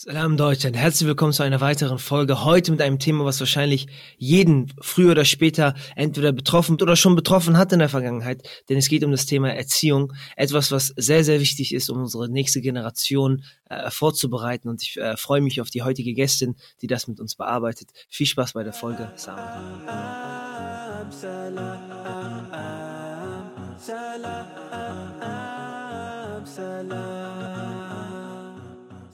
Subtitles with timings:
[0.00, 2.44] Salam Deutschland, herzlich willkommen zu einer weiteren Folge.
[2.44, 7.58] Heute mit einem Thema, was wahrscheinlich jeden früher oder später entweder betroffen oder schon betroffen
[7.58, 8.48] hat in der Vergangenheit.
[8.68, 10.12] Denn es geht um das Thema Erziehung.
[10.36, 14.68] Etwas, was sehr, sehr wichtig ist, um unsere nächste Generation äh, vorzubereiten.
[14.68, 17.90] Und ich äh, freue mich auf die heutige Gästin, die das mit uns bearbeitet.
[18.08, 19.10] Viel Spaß bei der Folge.
[19.16, 19.78] Salam.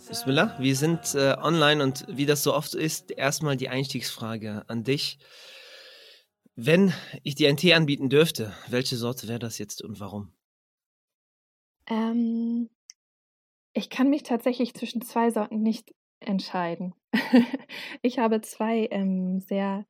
[0.08, 4.84] Bismillah, wir sind äh, online und wie das so oft ist, erstmal die Einstiegsfrage an
[4.84, 5.18] dich.
[6.56, 10.32] Wenn ich dir einen Tee anbieten dürfte, welche Sorte wäre das jetzt und warum?
[11.86, 12.68] Ähm,
[13.72, 16.94] ich kann mich tatsächlich zwischen zwei Sorten nicht entscheiden.
[18.02, 19.86] ich habe zwei ähm, sehr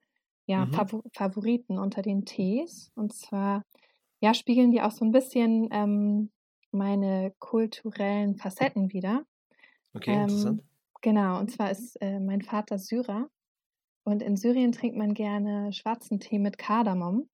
[0.47, 1.01] ja, mhm.
[1.13, 2.93] Favoriten unter den Tees.
[2.95, 3.65] Und zwar
[4.21, 6.31] ja, spiegeln die auch so ein bisschen ähm,
[6.71, 9.27] meine kulturellen Facetten wieder.
[9.95, 10.63] Okay, ähm, interessant.
[11.03, 13.29] Genau, und zwar ist äh, mein Vater Syrer
[14.05, 17.29] und in Syrien trinkt man gerne schwarzen Tee mit Kardamom.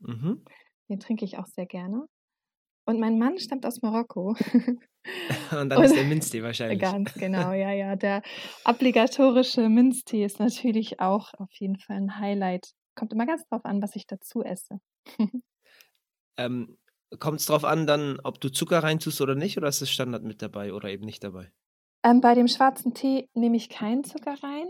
[0.00, 0.44] Mhm.
[0.88, 2.06] Den trinke ich auch sehr gerne.
[2.86, 4.34] Und mein Mann stammt aus Marokko.
[5.52, 6.80] und dann und, ist der Minztee wahrscheinlich.
[6.80, 7.96] Ganz genau, ja, ja.
[7.96, 8.22] Der
[8.64, 12.72] obligatorische Minztee ist natürlich auch auf jeden Fall ein Highlight.
[12.96, 14.80] Kommt immer ganz drauf an, was ich dazu esse.
[16.36, 16.76] ähm,
[17.18, 20.22] Kommt es drauf an, dann, ob du Zucker reintust oder nicht, oder ist es Standard
[20.22, 21.50] mit dabei oder eben nicht dabei?
[22.02, 24.68] Ähm, bei dem schwarzen Tee nehme ich keinen Zucker rein.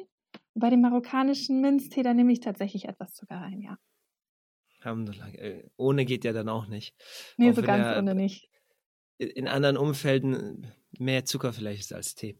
[0.54, 3.76] Bei dem marokkanischen Minztee, da nehme ich tatsächlich etwas Zucker rein, ja.
[5.34, 6.94] Äh, ohne geht ja dann auch nicht.
[7.36, 8.48] Nee, auch so ganz ohne nicht.
[9.18, 12.36] In anderen Umfelden mehr Zucker vielleicht ist als Tee.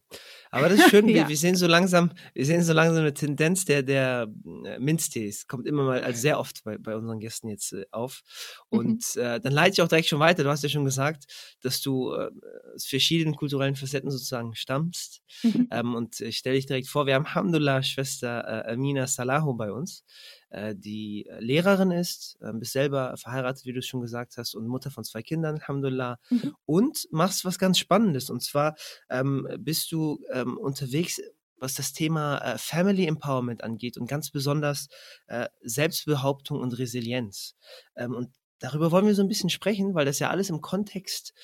[0.51, 1.15] Aber das ist schön, ja.
[1.15, 4.29] wir, wir, sehen so langsam, wir sehen so langsam eine Tendenz der, der
[4.65, 5.47] äh, Minztees.
[5.47, 8.23] Kommt immer mal, also sehr oft bei, bei unseren Gästen jetzt äh, auf.
[8.71, 8.79] Mhm.
[8.79, 9.23] Und mhm.
[9.23, 10.45] äh, dann leite ich auch direkt schon weiter.
[10.45, 11.25] Du hast ja schon gesagt,
[11.63, 12.31] dass du äh,
[12.75, 15.23] aus verschiedenen kulturellen Facetten sozusagen stammst.
[15.43, 15.69] Mhm.
[15.71, 19.73] Ähm, und ich stelle dich direkt vor, wir haben Alhamdulillah Schwester äh, Amina Salahu bei
[19.73, 20.05] uns.
[20.51, 24.67] Äh, die äh, Lehrerin ist, äh, bist selber verheiratet, wie du schon gesagt hast, und
[24.67, 26.55] Mutter von zwei Kindern, Alhamdulillah, mhm.
[26.67, 28.31] und machst was ganz Spannendes.
[28.31, 28.77] Und zwar
[29.09, 31.21] ähm, bist du ähm, unterwegs
[31.61, 34.89] was das Thema äh, Family Empowerment angeht und ganz besonders
[35.27, 37.55] äh, Selbstbehauptung und Resilienz.
[37.97, 41.35] Ähm, und darüber wollen wir so ein bisschen sprechen, weil das ja alles im Kontext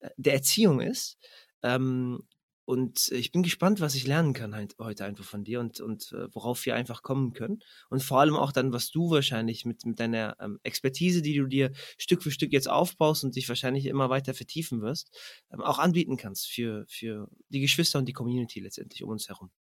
[0.00, 1.18] äh, der Erziehung ist.
[1.62, 2.26] Ähm,
[2.66, 6.12] und ich bin gespannt, was ich lernen kann halt heute einfach von dir und, und
[6.12, 7.60] äh, worauf wir einfach kommen können.
[7.90, 11.46] Und vor allem auch dann, was du wahrscheinlich mit, mit deiner ähm, Expertise, die du
[11.46, 15.16] dir Stück für Stück jetzt aufbaust und dich wahrscheinlich immer weiter vertiefen wirst,
[15.52, 19.52] ähm, auch anbieten kannst für, für die Geschwister und die Community letztendlich um uns herum.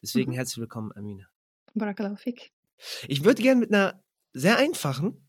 [0.00, 0.36] Deswegen mhm.
[0.36, 1.28] herzlich willkommen, Amina.
[1.74, 2.52] Barakalafik.
[3.06, 4.02] Ich würde gerne mit einer
[4.32, 5.28] sehr einfachen,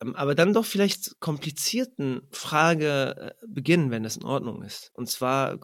[0.00, 4.92] ähm, aber dann doch vielleicht komplizierten Frage äh, beginnen, wenn das in Ordnung ist.
[4.94, 5.58] Und zwar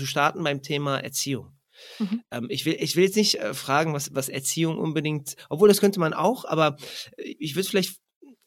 [0.00, 1.52] zu starten beim Thema Erziehung.
[1.98, 2.22] Mhm.
[2.30, 5.80] Ähm, ich, will, ich will jetzt nicht äh, fragen, was, was Erziehung unbedingt, obwohl das
[5.80, 6.76] könnte man auch, aber
[7.16, 8.00] äh, ich würde vielleicht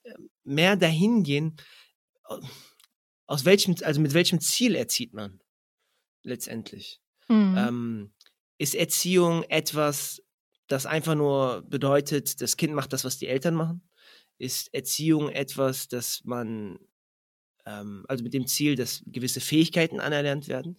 [0.03, 0.13] äh,
[0.44, 1.57] mehr dahin gehen,
[3.28, 5.39] aus welchem, also mit welchem Ziel erzieht man
[6.23, 7.01] letztendlich.
[7.28, 7.55] Mhm.
[7.57, 8.13] Ähm,
[8.57, 10.22] ist Erziehung etwas,
[10.67, 13.89] das einfach nur bedeutet, das Kind macht das, was die Eltern machen?
[14.38, 16.79] Ist Erziehung etwas, das man,
[17.66, 20.78] ähm, also mit dem Ziel, dass gewisse Fähigkeiten anerlernt werden?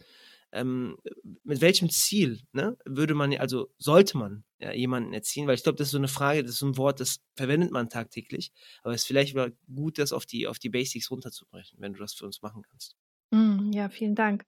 [0.56, 0.96] Ähm,
[1.44, 5.46] mit welchem Ziel ne, würde man, also sollte man ja, jemanden erziehen?
[5.46, 7.70] Weil ich glaube, das ist so eine Frage, das ist so ein Wort, das verwendet
[7.70, 8.52] man tagtäglich.
[8.82, 12.00] Aber es ist vielleicht mal gut, das auf die, auf die Basics runterzubrechen, wenn du
[12.00, 12.96] das für uns machen kannst.
[13.32, 14.44] Mm, ja, vielen Dank.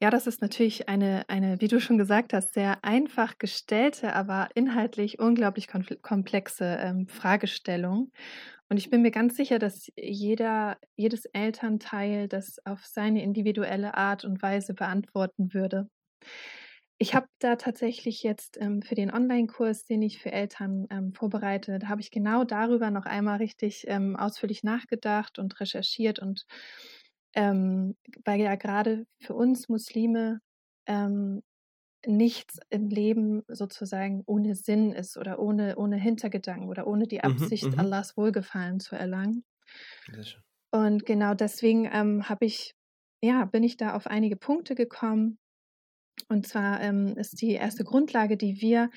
[0.00, 4.48] Ja, das ist natürlich eine, eine, wie du schon gesagt hast, sehr einfach gestellte, aber
[4.54, 8.12] inhaltlich unglaublich komplexe ähm, Fragestellung.
[8.74, 14.24] Und ich bin mir ganz sicher, dass jeder, jedes Elternteil das auf seine individuelle Art
[14.24, 15.88] und Weise beantworten würde.
[16.98, 21.78] Ich habe da tatsächlich jetzt ähm, für den Online-Kurs, den ich für Eltern ähm, vorbereite,
[21.78, 26.44] da habe ich genau darüber noch einmal richtig ähm, ausführlich nachgedacht und recherchiert und
[27.36, 30.40] ähm, weil ja gerade für uns Muslime
[30.86, 31.44] ähm,
[32.06, 37.32] nichts im Leben sozusagen ohne Sinn ist oder ohne, ohne Hintergedanken oder ohne die mhm,
[37.32, 39.44] Absicht, mhm, Allahs Wohlgefallen zu erlangen.
[40.70, 42.74] Und genau deswegen ähm, habe ich,
[43.22, 45.38] ja, bin ich da auf einige Punkte gekommen.
[46.28, 48.90] Und zwar ähm, ist die erste Grundlage, die wir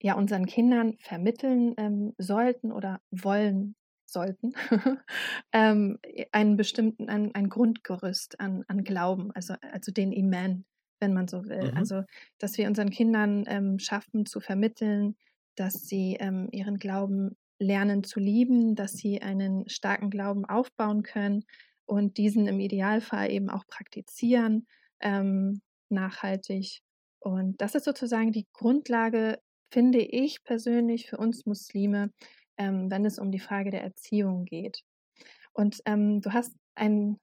[0.00, 3.74] ja unseren Kindern vermitteln ähm, sollten oder wollen
[4.06, 4.52] sollten,
[5.52, 5.98] ähm,
[6.32, 10.64] einen bestimmten, ein, ein Grundgerüst an, an Glauben, also, also den Iman,
[11.00, 11.70] wenn man so will.
[11.70, 11.76] Mhm.
[11.76, 12.02] Also,
[12.38, 15.16] dass wir unseren Kindern ähm, schaffen zu vermitteln,
[15.56, 21.44] dass sie ähm, ihren Glauben lernen zu lieben, dass sie einen starken Glauben aufbauen können
[21.86, 24.66] und diesen im Idealfall eben auch praktizieren,
[25.00, 26.80] ähm, nachhaltig
[27.20, 29.38] Und das ist sozusagen die Grundlage,
[29.70, 32.10] finde ich persönlich, für uns Muslime,
[32.58, 34.82] ähm, wenn es um die Frage der Erziehung geht.
[35.52, 37.18] Und ähm, du hast einen,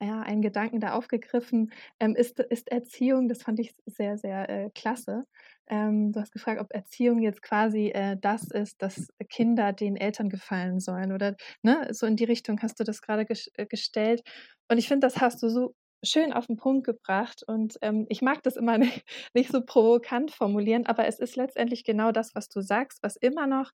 [0.00, 4.70] ja, einen Gedanken da aufgegriffen, ähm, ist, ist Erziehung, das fand ich sehr, sehr äh,
[4.74, 5.24] klasse.
[5.68, 10.28] Ähm, du hast gefragt, ob Erziehung jetzt quasi äh, das ist, dass Kinder den Eltern
[10.28, 14.22] gefallen sollen oder ne, so in die Richtung hast du das gerade ges äh, gestellt.
[14.70, 18.22] Und ich finde, das hast du so schön auf den Punkt gebracht und ähm, ich
[18.22, 19.04] mag das immer nicht,
[19.34, 23.46] nicht so provokant formulieren, aber es ist letztendlich genau das, was du sagst, was immer
[23.46, 23.72] noch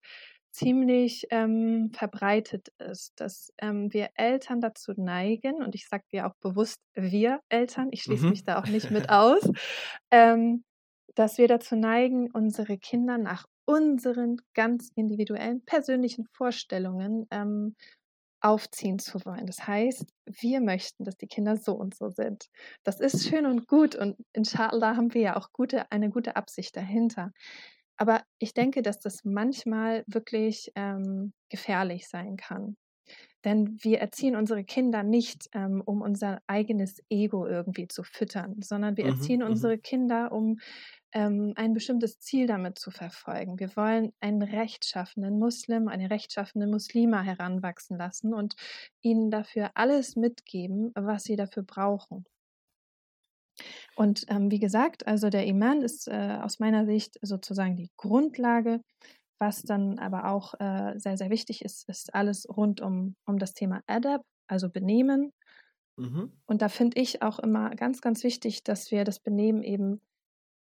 [0.52, 6.34] ziemlich ähm, verbreitet ist, dass ähm, wir Eltern dazu neigen, und ich sage dir auch
[6.40, 8.30] bewusst wir Eltern, ich schließe mhm.
[8.30, 9.48] mich da auch nicht mit aus,
[10.10, 10.64] ähm,
[11.14, 17.76] dass wir dazu neigen, unsere Kinder nach unseren ganz individuellen persönlichen Vorstellungen ähm,
[18.40, 19.46] aufziehen zu wollen.
[19.46, 22.48] Das heißt, wir möchten, dass die Kinder so und so sind.
[22.82, 26.76] Das ist schön und gut und inshallah haben wir ja auch gute, eine gute Absicht
[26.76, 27.32] dahinter.
[27.96, 32.76] Aber ich denke, dass das manchmal wirklich ähm, gefährlich sein kann.
[33.44, 38.96] Denn wir erziehen unsere Kinder nicht, ähm, um unser eigenes Ego irgendwie zu füttern, sondern
[38.96, 39.46] wir mhm, erziehen mhm.
[39.46, 40.58] unsere Kinder, um
[41.12, 43.58] ähm, ein bestimmtes Ziel damit zu verfolgen.
[43.58, 48.54] Wir wollen einen rechtschaffenen Muslim, eine rechtschaffene Muslima heranwachsen lassen und
[49.00, 52.24] ihnen dafür alles mitgeben, was sie dafür brauchen.
[53.96, 58.80] Und ähm, wie gesagt, also der Iman ist äh, aus meiner Sicht sozusagen die Grundlage.
[59.38, 63.54] Was dann aber auch äh, sehr, sehr wichtig ist, ist alles rund um, um das
[63.54, 65.32] Thema Adab, also Benehmen.
[65.96, 66.32] Mhm.
[66.46, 70.00] Und da finde ich auch immer ganz, ganz wichtig, dass wir das Benehmen eben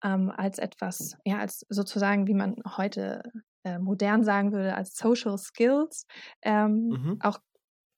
[0.03, 3.23] ähm, als etwas, ja, als sozusagen, wie man heute
[3.63, 6.05] äh, modern sagen würde, als Social Skills
[6.41, 7.17] ähm, mhm.
[7.21, 7.39] auch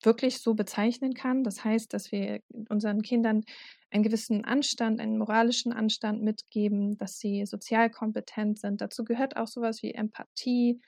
[0.02, 1.44] wirklich so bezeichnen kann.
[1.44, 3.44] Das heißt, dass wir unseren Kindern
[3.92, 8.82] einen gewissen Anstand, einen moralischen Anstand mitgeben, dass sie sozial kompetent sind.
[8.82, 10.82] Dazu gehört auch sowas wie Empathie.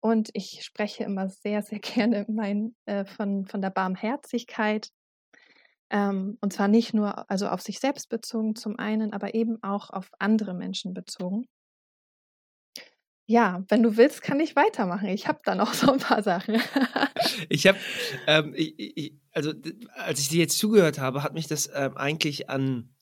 [0.00, 4.90] Und ich spreche immer sehr, sehr gerne mein, äh, von, von der Barmherzigkeit.
[5.90, 9.90] Ähm, und zwar nicht nur also auf sich selbst bezogen zum einen, aber eben auch
[9.90, 11.46] auf andere Menschen bezogen.
[13.26, 15.08] Ja, wenn du willst, kann ich weitermachen.
[15.08, 16.60] Ich habe da noch so ein paar Sachen.
[17.48, 17.78] ich habe,
[18.26, 18.54] ähm,
[19.32, 19.52] also
[19.96, 22.94] als ich dir jetzt zugehört habe, hat mich das ähm, eigentlich an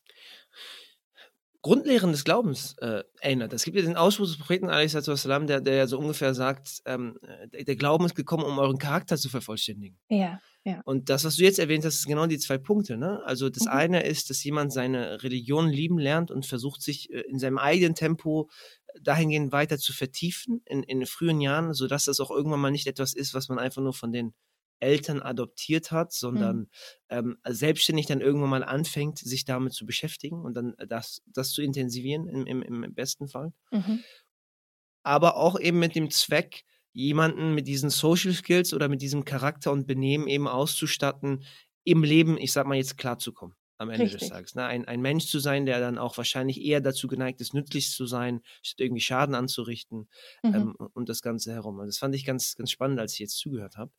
[1.63, 3.53] Grundlehren des Glaubens äh, erinnert.
[3.53, 7.19] Es gibt ja den Ausspruch des Propheten, der, der ja so ungefähr sagt, ähm,
[7.53, 9.99] der Glauben ist gekommen, um euren Charakter zu vervollständigen.
[10.09, 10.41] Ja.
[10.65, 10.83] Ja.
[10.85, 12.99] Und das, was du jetzt erwähnt hast, ist genau die zwei Punkte.
[12.99, 13.23] Ne?
[13.25, 13.73] Also das mhm.
[13.73, 17.95] eine ist, dass jemand seine Religion lieben lernt und versucht, sich äh, in seinem eigenen
[17.95, 18.51] Tempo
[19.01, 23.15] dahingehend weiter zu vertiefen in, in frühen Jahren, sodass das auch irgendwann mal nicht etwas
[23.15, 24.35] ist, was man einfach nur von den
[24.81, 26.69] Eltern adoptiert hat, sondern mhm.
[27.11, 31.63] ähm, selbstständig dann irgendwann mal anfängt, sich damit zu beschäftigen und dann das, das zu
[31.63, 33.53] intensivieren im, im, im besten Fall.
[33.71, 34.03] Mhm.
[35.03, 39.71] Aber auch eben mit dem Zweck, jemanden mit diesen Social Skills oder mit diesem Charakter
[39.71, 41.45] und Benehmen eben auszustatten,
[41.85, 44.21] im Leben, ich sag mal jetzt, klarzukommen am Ende Richtig.
[44.21, 44.55] des Tages.
[44.55, 44.65] Ne?
[44.65, 48.05] Ein, ein Mensch zu sein, der dann auch wahrscheinlich eher dazu geneigt ist, nützlich zu
[48.05, 50.07] sein, statt irgendwie Schaden anzurichten
[50.43, 50.55] mhm.
[50.55, 51.77] ähm, und das Ganze herum.
[51.77, 53.91] Und also das fand ich ganz, ganz spannend, als ich jetzt zugehört habe.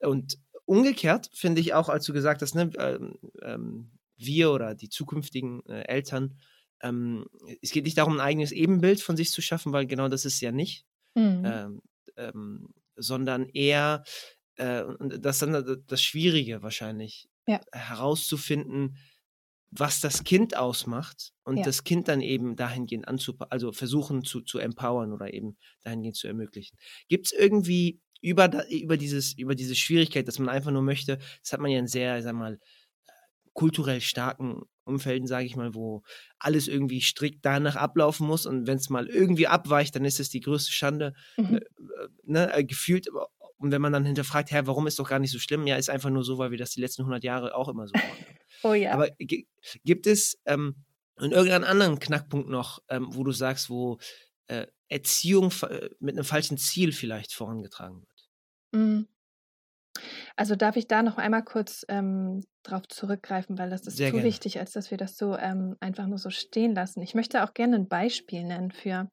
[0.00, 4.90] Und umgekehrt finde ich auch, als du gesagt hast, ne, ähm, ähm, wir oder die
[4.90, 6.38] zukünftigen äh, Eltern,
[6.82, 7.24] ähm,
[7.62, 10.40] es geht nicht darum, ein eigenes Ebenbild von sich zu schaffen, weil genau das ist
[10.42, 10.84] ja nicht.
[11.14, 11.42] Mhm.
[11.46, 11.82] Ähm,
[12.16, 14.04] ähm, sondern eher,
[14.56, 17.60] äh, und das ist dann das Schwierige wahrscheinlich, ja.
[17.72, 18.96] herauszufinden,
[19.70, 21.62] was das Kind ausmacht und ja.
[21.62, 26.26] das Kind dann eben dahingehend anzupassen, also versuchen zu, zu empowern oder eben dahingehend zu
[26.26, 26.76] ermöglichen.
[27.08, 31.52] Gibt es irgendwie über, über, dieses, über diese Schwierigkeit, dass man einfach nur möchte, das
[31.52, 32.58] hat man ja in sehr, sag mal,
[33.52, 36.02] kulturell starken Umfelden, sage ich mal, wo
[36.38, 40.30] alles irgendwie strikt danach ablaufen muss und wenn es mal irgendwie abweicht, dann ist es
[40.30, 41.56] die größte Schande, mhm.
[41.56, 41.60] äh,
[42.24, 43.08] ne, äh, gefühlt.
[43.60, 45.66] Und wenn man dann hinterfragt, Herr, warum ist doch gar nicht so schlimm?
[45.66, 47.92] Ja, ist einfach nur so, weil wir das die letzten 100 Jahre auch immer so
[47.92, 48.26] machen.
[48.62, 48.92] oh ja.
[48.92, 50.76] Aber gibt es ähm,
[51.20, 53.98] in irgendeinen anderen Knackpunkt noch, ähm, wo du sagst, wo
[54.46, 58.30] äh, Erziehung äh, mit einem falschen Ziel vielleicht vorangetragen wird?
[58.72, 59.08] Mhm.
[60.36, 64.14] Also darf ich da noch einmal kurz ähm, drauf zurückgreifen, weil das ist Sehr zu
[64.14, 64.26] gerne.
[64.26, 67.02] wichtig, als dass wir das so ähm, einfach nur so stehen lassen.
[67.02, 69.10] Ich möchte auch gerne ein Beispiel nennen für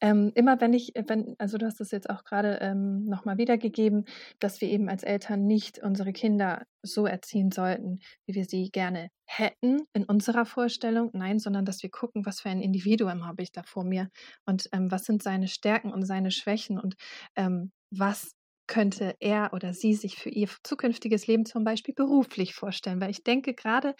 [0.00, 4.04] ähm, immer wenn ich, wenn, also du hast es jetzt auch gerade ähm, nochmal wiedergegeben,
[4.40, 9.08] dass wir eben als Eltern nicht unsere Kinder so erziehen sollten, wie wir sie gerne
[9.24, 11.10] hätten in unserer Vorstellung.
[11.14, 14.08] Nein, sondern dass wir gucken, was für ein Individuum habe ich da vor mir
[14.44, 16.94] und ähm, was sind seine Stärken und seine Schwächen und
[17.36, 18.32] ähm, was
[18.66, 23.00] könnte er oder sie sich für ihr zukünftiges Leben zum Beispiel beruflich vorstellen?
[23.00, 23.94] Weil ich denke gerade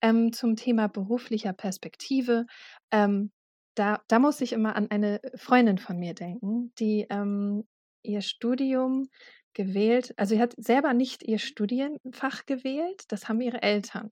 [0.00, 2.46] ähm, zum Thema beruflicher Perspektive,
[2.92, 3.32] ähm,
[3.74, 7.64] da, da muss ich immer an eine Freundin von mir denken, die ähm,
[8.02, 9.08] ihr Studium
[9.54, 14.10] gewählt, also sie hat selber nicht ihr Studienfach gewählt, das haben ihre Eltern.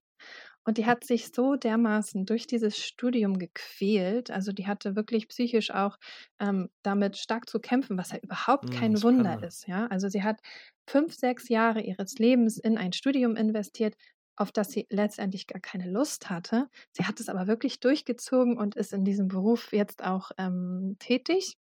[0.63, 4.29] Und die hat sich so dermaßen durch dieses Studium gequält.
[4.29, 5.97] Also die hatte wirklich psychisch auch
[6.39, 9.67] ähm, damit stark zu kämpfen, was ja überhaupt mm, kein Wunder ist.
[9.67, 9.87] Ja?
[9.87, 10.39] Also sie hat
[10.87, 13.95] fünf, sechs Jahre ihres Lebens in ein Studium investiert,
[14.41, 16.67] auf das sie letztendlich gar keine Lust hatte.
[16.91, 21.55] Sie hat es aber wirklich durchgezogen und ist in diesem Beruf jetzt auch ähm, tätig.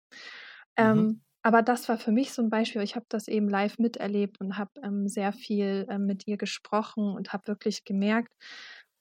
[0.78, 0.84] Mhm.
[0.84, 2.82] Ähm, aber das war für mich so ein Beispiel.
[2.82, 7.14] Ich habe das eben live miterlebt und habe ähm, sehr viel ähm, mit ihr gesprochen
[7.14, 8.32] und habe wirklich gemerkt,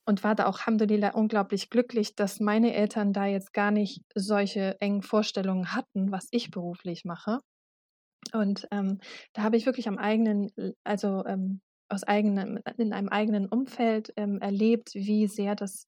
[0.08, 4.80] und war da auch, Alhamdulillah, unglaublich glücklich, dass meine Eltern da jetzt gar nicht solche
[4.80, 7.40] engen Vorstellungen hatten, was ich beruflich mache.
[8.32, 9.00] Und ähm,
[9.34, 10.50] da habe ich wirklich am eigenen,
[10.82, 15.86] also ähm, aus eigenem, in einem eigenen Umfeld ähm, erlebt, wie sehr das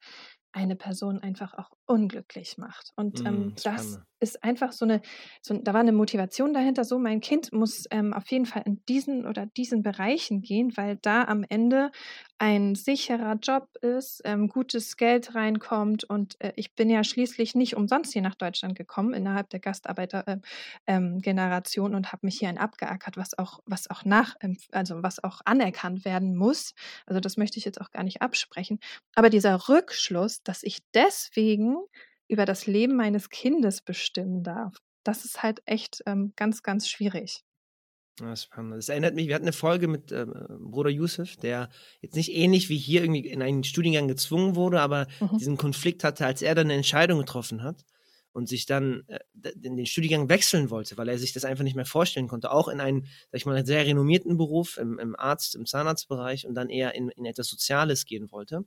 [0.53, 2.93] eine Person einfach auch unglücklich macht.
[2.95, 5.01] Und ähm, mm, das ist einfach so eine,
[5.43, 8.85] so, da war eine Motivation dahinter, so mein Kind muss ähm, auf jeden Fall in
[8.87, 11.91] diesen oder diesen Bereichen gehen, weil da am Ende
[12.39, 17.77] ein sicherer Job ist, ähm, gutes Geld reinkommt und äh, ich bin ja schließlich nicht
[17.77, 20.45] umsonst hier nach Deutschland gekommen innerhalb der Gastarbeitergeneration
[20.87, 24.37] äh, ähm, und habe mich hierhin abgeackert, was auch, was auch nach,
[24.71, 26.75] also was auch anerkannt werden muss.
[27.07, 28.79] Also das möchte ich jetzt auch gar nicht absprechen.
[29.15, 31.80] Aber dieser Rückschluss, dass ich deswegen
[32.29, 34.77] über das Leben meines Kindes bestimmen darf.
[35.05, 37.43] Das ist halt echt ähm, ganz, ganz schwierig.
[38.17, 41.71] Das, das erinnert mich, wir hatten eine Folge mit ähm, Bruder Yusuf, der
[42.01, 45.39] jetzt nicht ähnlich wie hier irgendwie in einen Studiengang gezwungen wurde, aber mhm.
[45.39, 47.85] diesen Konflikt hatte, als er dann eine Entscheidung getroffen hat
[48.33, 49.19] und sich dann äh,
[49.63, 52.69] in den Studiengang wechseln wollte, weil er sich das einfach nicht mehr vorstellen konnte, auch
[52.69, 56.69] in einen, sag ich mal, sehr renommierten Beruf im, im Arzt, im Zahnarztbereich und dann
[56.69, 58.65] eher in, in etwas Soziales gehen wollte.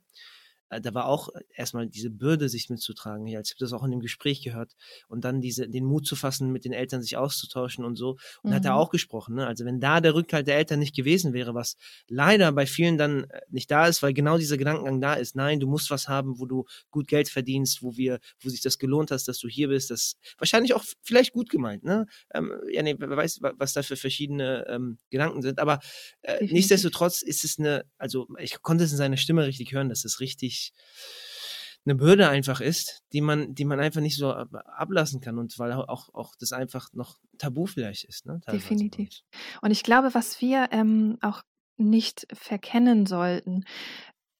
[0.73, 3.27] Äh, da war auch erstmal diese Bürde, sich mitzutragen.
[3.27, 4.73] Ja, ich habe das auch in dem Gespräch gehört.
[5.07, 8.17] Und dann diese, den Mut zu fassen, mit den Eltern sich auszutauschen und so.
[8.41, 8.55] Und mhm.
[8.55, 9.35] hat er auch gesprochen.
[9.35, 9.47] Ne?
[9.47, 11.77] Also wenn da der Rückhalt der Eltern nicht gewesen wäre, was
[12.07, 15.35] leider bei vielen dann äh, nicht da ist, weil genau dieser Gedankengang da ist.
[15.35, 18.77] Nein, du musst was haben, wo du gut Geld verdienst, wo wir, wo sich das
[18.77, 19.91] gelohnt hast, dass du hier bist.
[19.91, 21.83] Das wahrscheinlich auch vielleicht gut gemeint.
[21.83, 22.05] Ne?
[22.33, 25.59] Ähm, ja, nee, wer weiß, was da für verschiedene ähm, Gedanken sind.
[25.59, 25.79] Aber
[26.21, 30.05] äh, nichtsdestotrotz ist es eine, also ich konnte es in seiner Stimme richtig hören, dass
[30.05, 30.62] es richtig
[31.85, 35.73] eine Bürde einfach ist, die man, die man einfach nicht so ablassen kann und weil
[35.73, 38.25] auch, auch das einfach noch tabu vielleicht ist.
[38.25, 39.09] Ne, Definitiv.
[39.61, 41.41] Und ich glaube, was wir ähm, auch
[41.77, 43.65] nicht verkennen sollten,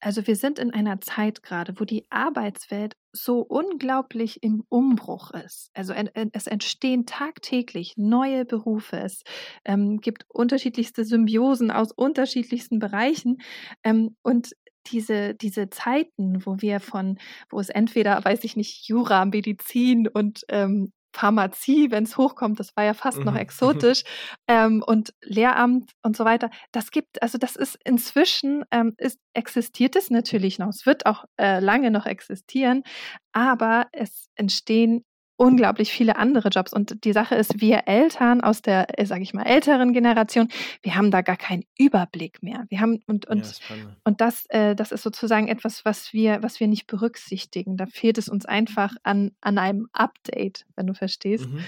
[0.04, 5.70] also wir sind in einer Zeit gerade, wo die Arbeitswelt so unglaublich im Umbruch ist.
[5.74, 8.98] Also es entstehen tagtäglich neue Berufe.
[8.98, 9.24] Es
[9.64, 13.38] ähm, gibt unterschiedlichste Symbiosen aus unterschiedlichsten Bereichen.
[13.84, 14.54] Ähm, und
[14.88, 17.18] diese, diese Zeiten, wo wir von,
[17.50, 22.76] wo es entweder, weiß ich nicht, Jura, Medizin und ähm, Pharmazie, wenn es hochkommt, das
[22.76, 23.26] war ja fast mhm.
[23.26, 24.04] noch exotisch,
[24.48, 26.50] ähm, und Lehramt und so weiter.
[26.72, 31.26] Das gibt, also das ist inzwischen, ähm, ist, existiert es natürlich noch, es wird auch
[31.38, 32.84] äh, lange noch existieren,
[33.32, 35.06] aber es entstehen
[35.44, 36.74] unglaublich viele andere Jobs.
[36.74, 40.48] Und die Sache ist, wir Eltern aus der, äh, sage ich mal, älteren Generation,
[40.82, 42.66] wir haben da gar keinen Überblick mehr.
[42.70, 46.60] Wir haben und und ja, und das, äh, das ist sozusagen etwas, was wir, was
[46.60, 47.78] wir nicht berücksichtigen.
[47.78, 51.50] Da fehlt es uns einfach an an einem Update, wenn du verstehst.
[51.50, 51.64] Mhm.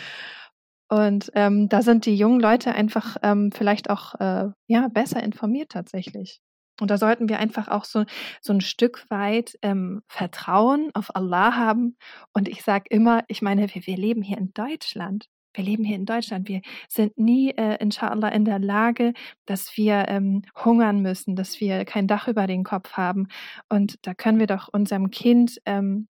[0.87, 5.71] Und ähm, da sind die jungen Leute einfach ähm, vielleicht auch äh, ja besser informiert
[5.71, 6.41] tatsächlich.
[6.79, 8.05] Und da sollten wir einfach auch so,
[8.41, 11.97] so ein Stück weit ähm, Vertrauen auf Allah haben.
[12.33, 15.27] Und ich sage immer, ich meine, wir, wir leben hier in Deutschland.
[15.53, 16.49] Wir leben hier in Deutschland.
[16.49, 19.13] Wir sind nie, äh, inshallah, in der Lage,
[19.45, 23.27] dass wir ähm, hungern müssen, dass wir kein Dach über den Kopf haben.
[23.69, 26.07] Und da können wir doch unserem Kind ähm,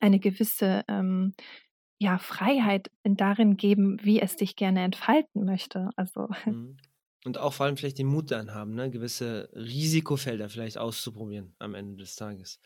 [0.00, 1.34] eine gewisse ähm,
[1.98, 5.90] ja, Freiheit darin geben, wie es sich gerne entfalten möchte.
[5.96, 6.28] Also.
[6.46, 6.78] Mhm.
[7.24, 8.90] Und auch vor allem vielleicht den Mut dann haben, ne?
[8.90, 12.58] gewisse Risikofelder vielleicht auszuprobieren am Ende des Tages.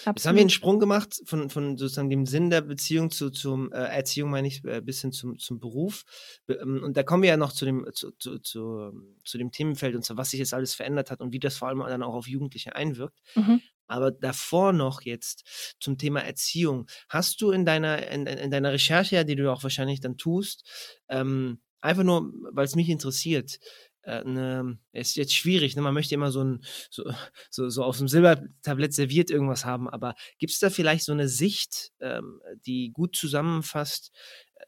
[0.00, 0.16] Absolut.
[0.16, 3.72] Jetzt haben wir einen Sprung gemacht von, von sozusagen dem Sinn der Beziehung zu zum
[3.72, 6.04] äh, Erziehung, meine ich, äh, bis hin zum, zum Beruf.
[6.46, 8.92] Ähm, und da kommen wir ja noch zu dem, zu, zu, zu,
[9.24, 11.68] zu dem Themenfeld und zwar, was sich jetzt alles verändert hat und wie das vor
[11.68, 13.18] allem dann auch auf Jugendliche einwirkt.
[13.34, 13.62] Mhm.
[13.86, 16.86] Aber davor noch jetzt zum Thema Erziehung.
[17.08, 20.68] Hast du in deiner, in, in deiner Recherche, die du auch wahrscheinlich dann tust,
[21.08, 23.58] ähm, einfach nur, weil es mich interessiert,
[24.04, 25.82] äh, ne, ist jetzt schwierig, ne?
[25.82, 27.04] man möchte immer so ein, so,
[27.50, 31.28] so, so auf dem Silbertablett serviert irgendwas haben, aber gibt es da vielleicht so eine
[31.28, 34.12] Sicht, ähm, die gut zusammenfasst,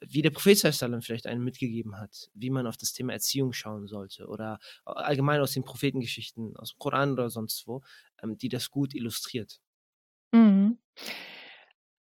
[0.00, 3.86] wie der Prophet sallam vielleicht einen mitgegeben hat, wie man auf das Thema Erziehung schauen
[3.86, 7.82] sollte oder allgemein aus den Prophetengeschichten, aus dem Koran oder sonst wo,
[8.22, 9.60] ähm, die das gut illustriert.
[10.32, 10.78] Mhm.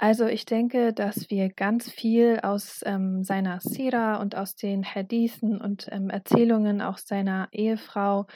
[0.02, 5.60] Also ich denke, dass wir ganz viel aus ähm, seiner Sira und aus den Hadithen
[5.60, 8.26] und ähm, Erzählungen auch seiner Ehefrau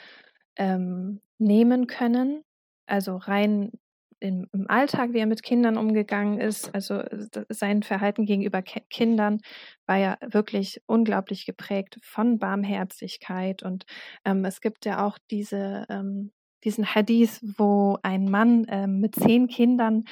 [0.55, 2.45] ähm, nehmen können.
[2.85, 3.73] Also rein
[4.21, 7.03] im, im, Alltag, wie er mit Kindern umgegangen ist, also
[7.49, 9.41] sein Verhalten gegenüber Ke Kindern
[9.87, 13.61] war ja wirklich unglaublich geprägt von Barmherzigkeit.
[13.61, 13.85] Und
[14.23, 16.31] ähm, es gibt ja auch diese, ähm,
[16.63, 20.05] diesen Hadith, wo ein Mann ähm, mit zehn Kindern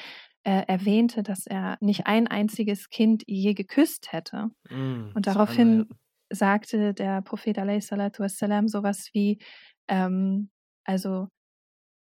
[0.46, 4.52] äh, erwähnte, dass er nicht ein einziges Kind je geküsst hätte.
[4.70, 5.96] Mm, und daraufhin ja.
[6.38, 9.40] sagte der Prophet wassalam, sowas wie,
[9.88, 10.50] ähm,
[10.86, 11.30] also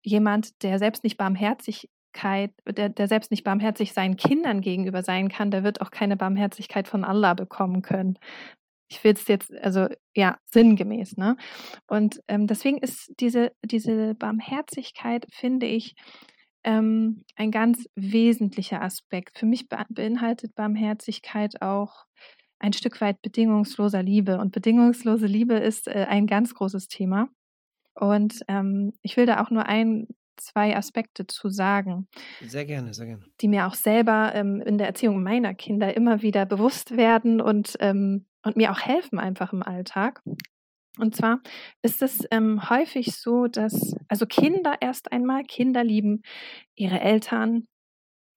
[0.03, 5.49] jemand, der selbst nicht Barmherzigkeit, der, der selbst nicht barmherzig seinen Kindern gegenüber sein kann,
[5.49, 8.19] der wird auch keine Barmherzigkeit von Allah bekommen können.
[8.89, 11.37] Ich will es jetzt, also ja, sinngemäß, ne?
[11.87, 15.95] Und ähm, deswegen ist diese, diese Barmherzigkeit, finde ich,
[16.67, 19.39] ähm, ein ganz wesentlicher Aspekt.
[19.39, 22.05] Für mich beinhaltet Barmherzigkeit auch
[22.59, 24.37] ein Stück weit bedingungsloser Liebe.
[24.37, 27.29] Und bedingungslose Liebe ist äh, ein ganz großes Thema.
[27.95, 32.09] Und ähm, ich will da auch nur ein, zwei Aspekte zu sagen.
[32.45, 33.23] Sehr gerne, sehr gerne.
[33.39, 37.77] Die mir auch selber ähm, in der Erziehung meiner Kinder immer wieder bewusst werden und,
[37.79, 40.21] ähm, und mir auch helfen einfach im Alltag.
[40.97, 41.41] Und zwar
[41.81, 46.21] ist es ähm, häufig so, dass also Kinder erst einmal, Kinder lieben
[46.75, 47.67] ihre Eltern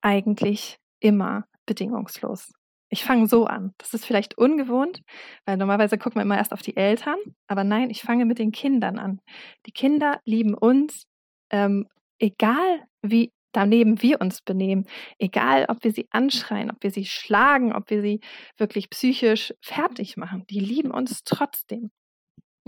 [0.02, 2.52] eigentlich immer bedingungslos.
[2.92, 3.72] Ich fange so an.
[3.78, 5.02] Das ist vielleicht ungewohnt,
[5.46, 7.18] weil normalerweise gucken wir immer erst auf die Eltern.
[7.46, 9.20] Aber nein, ich fange mit den Kindern an.
[9.66, 11.04] Die Kinder lieben uns,
[11.50, 11.86] ähm,
[12.18, 14.86] egal wie daneben wir uns benehmen,
[15.18, 18.20] egal ob wir sie anschreien, ob wir sie schlagen, ob wir sie
[18.56, 20.44] wirklich psychisch fertig machen.
[20.50, 21.90] Die lieben uns trotzdem.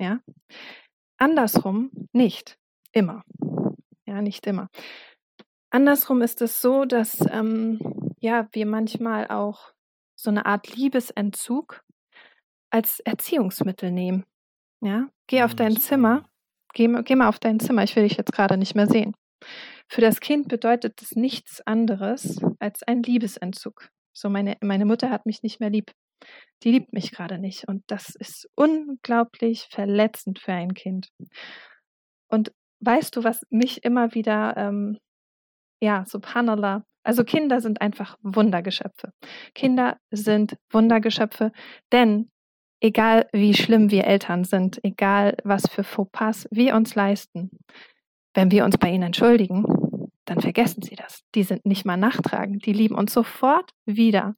[0.03, 0.19] Ja?
[1.17, 2.59] Andersrum nicht
[2.93, 3.23] immer.
[4.05, 4.69] Ja, nicht immer.
[5.71, 7.79] Andersrum ist es so, dass ähm,
[8.19, 9.73] ja, wir manchmal auch
[10.17, 11.85] so eine Art Liebesentzug
[12.71, 14.25] als Erziehungsmittel nehmen.
[14.81, 16.29] Ja, geh auf dein Zimmer,
[16.75, 19.15] geh, geh mal auf dein Zimmer, ich will dich jetzt gerade nicht mehr sehen.
[19.89, 23.89] Für das Kind bedeutet das nichts anderes als ein Liebesentzug.
[24.13, 25.93] So, meine, meine Mutter hat mich nicht mehr lieb
[26.63, 27.69] die liebt mich gerade nicht.
[27.69, 31.09] Und das ist unglaublich verletzend für ein Kind.
[32.29, 34.99] Und weißt du, was mich immer wieder, ähm,
[35.81, 39.13] ja, subhanallah, also Kinder sind einfach Wundergeschöpfe.
[39.55, 41.53] Kinder sind Wundergeschöpfe,
[41.91, 42.31] denn
[42.81, 47.51] egal wie schlimm wir Eltern sind, egal was für Fauxpas wir uns leisten,
[48.35, 49.65] wenn wir uns bei ihnen entschuldigen,
[50.25, 51.23] dann vergessen sie das.
[51.35, 54.35] Die sind nicht mal nachtragend, die lieben uns sofort wieder.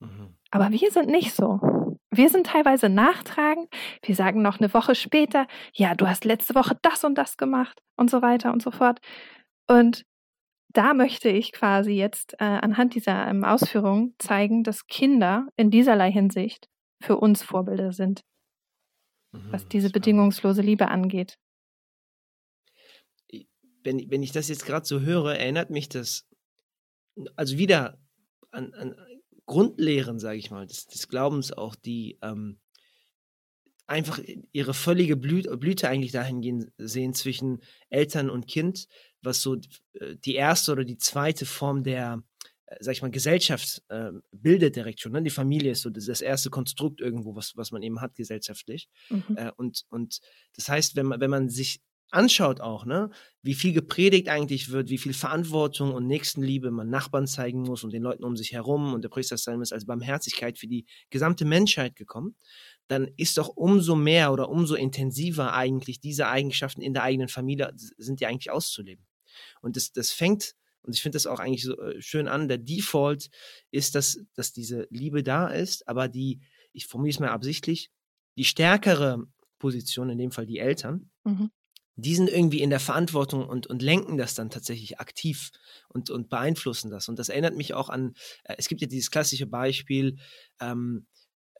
[0.00, 0.36] Mhm.
[0.52, 1.60] Aber wir sind nicht so.
[2.10, 3.68] Wir sind teilweise nachtragend.
[4.02, 7.80] Wir sagen noch eine Woche später, ja, du hast letzte Woche das und das gemacht
[7.96, 9.00] und so weiter und so fort.
[9.66, 10.04] Und
[10.68, 16.12] da möchte ich quasi jetzt äh, anhand dieser ähm, Ausführungen zeigen, dass Kinder in dieserlei
[16.12, 16.68] Hinsicht
[17.00, 18.20] für uns Vorbilder sind,
[19.32, 21.38] mhm, was diese bedingungslose Liebe angeht.
[23.84, 26.28] Wenn, wenn ich das jetzt gerade so höre, erinnert mich das
[27.36, 27.98] also wieder
[28.50, 28.94] an, an
[29.52, 32.58] Grundlehren, sage ich mal, des, des, Glaubens auch, die ähm,
[33.86, 34.18] einfach
[34.52, 38.88] ihre völlige Blü Blüte eigentlich dahingehend sehen zwischen Eltern und Kind,
[39.20, 39.56] was so
[39.92, 42.22] äh, die erste oder die zweite Form der,
[42.64, 45.12] äh, sag ich mal, Gesellschaft äh, bildet direkt schon.
[45.12, 45.22] Ne?
[45.22, 48.88] Die Familie ist so das, das, erste Konstrukt irgendwo, was, was man eben hat gesellschaftlich.
[49.10, 49.36] Mhm.
[49.36, 50.20] Äh, und, und
[50.56, 53.10] das heißt, wenn man, wenn man sich anschaut auch, ne,
[53.42, 57.92] wie viel gepredigt eigentlich wird, wie viel Verantwortung und Nächstenliebe man Nachbarn zeigen muss und
[57.92, 61.96] den Leuten um sich herum und der Priester ist als Barmherzigkeit für die gesamte Menschheit
[61.96, 62.36] gekommen,
[62.88, 67.72] dann ist doch umso mehr oder umso intensiver eigentlich diese Eigenschaften in der eigenen Familie
[67.76, 69.06] sind ja eigentlich auszuleben.
[69.62, 72.58] Und das, das fängt, und ich finde das auch eigentlich so äh, schön an, der
[72.58, 73.30] Default
[73.70, 76.40] ist, dass, dass diese Liebe da ist, aber die,
[76.74, 77.90] ich formuliere es mal absichtlich,
[78.36, 79.24] die stärkere
[79.58, 81.50] Position, in dem Fall die Eltern, mhm
[81.96, 85.50] die sind irgendwie in der Verantwortung und, und lenken das dann tatsächlich aktiv
[85.88, 87.08] und, und beeinflussen das.
[87.08, 90.16] Und das erinnert mich auch an, äh, es gibt ja dieses klassische Beispiel,
[90.60, 91.06] ähm,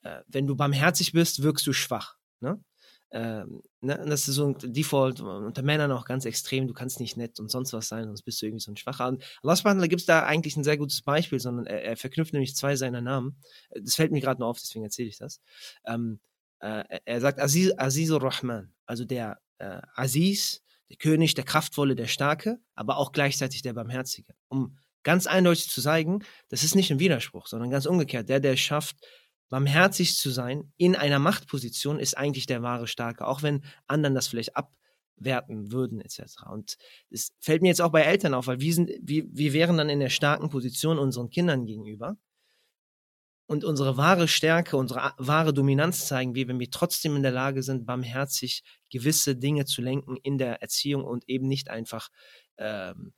[0.03, 2.16] äh, wenn du barmherzig bist, wirkst du schwach.
[2.40, 2.62] Ne?
[3.14, 4.03] Ähm, ne?
[4.07, 7.51] das ist so ein Default unter Männern auch ganz extrem, du kannst nicht nett und
[7.51, 9.09] sonst was sein, sonst bist du irgendwie so ein Schwacher.
[9.09, 12.57] Und Allah gibt es da eigentlich ein sehr gutes Beispiel, sondern er, er, verknüpft nämlich
[12.57, 13.37] zwei seiner Namen.
[13.71, 15.40] Das fällt mir gerade nur auf, deswegen erzähle ich das.
[15.85, 16.21] Ähm,
[16.61, 22.09] äh, er sagt Aziz, Azizur Rahman, also der äh, Aziz, der König, der Kraftvolle, der
[22.09, 24.35] Starke, aber auch gleichzeitig der Barmherzige.
[24.48, 28.29] Um ganz eindeutig zu zeigen, das ist nicht ein Widerspruch, sondern ganz umgekehrt.
[28.29, 28.96] Der, der schafft,
[29.48, 34.27] barmherzig zu sein in einer Machtposition ist eigentlich der wahre Starke, auch wenn anderen das
[34.27, 36.22] vielleicht abwerten würden etc.
[36.51, 36.77] Und
[37.11, 39.90] es fällt mir jetzt auch bei Eltern auf, weil wir sind, wir, wir wären dann
[39.90, 42.16] in der starken Position unseren Kindern gegenüber
[43.53, 47.62] und unsere wahre Stärke, unsere wahre Dominanz zeigen wir, wenn wir trotzdem in der Lage
[47.62, 52.09] sind, barmherzig gewisse Dinge zu lenken in der Erziehung und eben nicht einfach
[52.57, 53.12] ähm,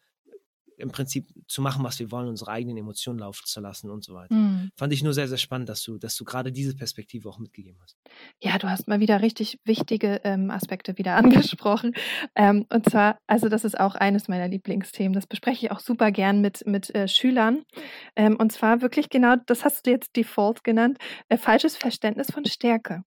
[0.77, 4.15] im Prinzip zu machen, was wir wollen, unsere eigenen Emotionen laufen zu lassen und so
[4.15, 4.35] weiter.
[4.35, 4.71] Mhm.
[4.77, 7.79] Fand ich nur sehr, sehr spannend, dass du, dass du gerade diese Perspektive auch mitgegeben
[7.83, 7.97] hast.
[8.43, 11.95] Ja, du hast mal wieder richtig wichtige ähm, Aspekte wieder angesprochen.
[12.35, 15.13] Ähm, und zwar, also das ist auch eines meiner Lieblingsthemen.
[15.13, 17.63] Das bespreche ich auch super gern mit, mit äh, Schülern.
[18.17, 22.45] Ähm, und zwar wirklich genau, das hast du jetzt Default genannt, äh, falsches Verständnis von
[22.45, 23.03] Stärke.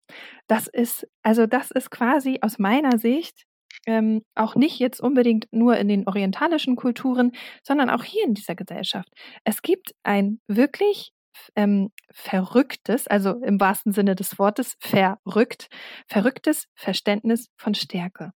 [0.47, 3.46] Das ist, also das ist quasi aus meiner Sicht
[3.87, 7.31] ähm, auch nicht jetzt unbedingt nur in den orientalischen Kulturen,
[7.63, 9.09] sondern auch hier in dieser Gesellschaft.
[9.43, 11.11] Es gibt ein wirklich
[11.55, 15.69] ähm, verrücktes, also im wahrsten Sinne des Wortes, verrückt,
[16.07, 18.31] verrücktes Verständnis von Stärke.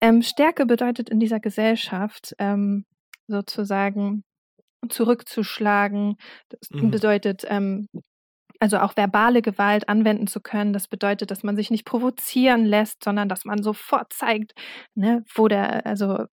[0.00, 2.84] Ähm, Stärke bedeutet in dieser Gesellschaft ähm,
[3.26, 4.24] sozusagen
[4.88, 6.16] zurückzuschlagen,
[6.50, 6.90] das mhm.
[6.90, 7.88] bedeutet ähm,
[8.60, 10.72] also auch verbale Gewalt anwenden zu können.
[10.72, 14.54] Das bedeutet, dass man sich nicht provozieren lässt, sondern dass man sofort zeigt,
[14.94, 16.24] ne, wo der, also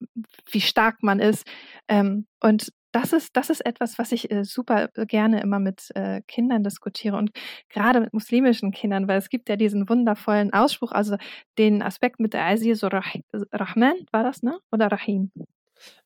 [0.52, 1.48] wie stark man ist.
[1.88, 6.22] Ähm, und das ist, das ist etwas, was ich äh, super gerne immer mit äh,
[6.28, 7.32] Kindern diskutiere und
[7.70, 11.16] gerade mit muslimischen Kindern, weil es gibt ja diesen wundervollen Ausspruch, also
[11.58, 14.60] den Aspekt mit der Aziz Rahman, war das, ne?
[14.72, 15.32] Oder Rahim?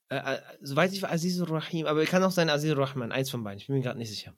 [0.09, 3.43] Äh, äh, soweit ich war, Aziz Rahim, aber kann auch sein Aziz Rahman, eins von
[3.43, 4.33] beiden, ich bin mir gerade nicht sicher.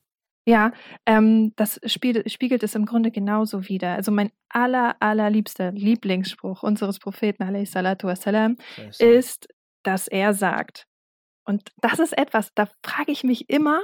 [0.47, 0.71] Ja,
[1.05, 3.95] ähm, das spiegelt, spiegelt es im Grunde genauso wider.
[3.95, 8.55] Also mein aller, allerliebster Lieblingsspruch unseres Propheten wassalam,
[8.97, 9.49] ist,
[9.83, 10.85] dass er sagt,
[11.43, 13.81] und das ist etwas, da frage ich mich immer,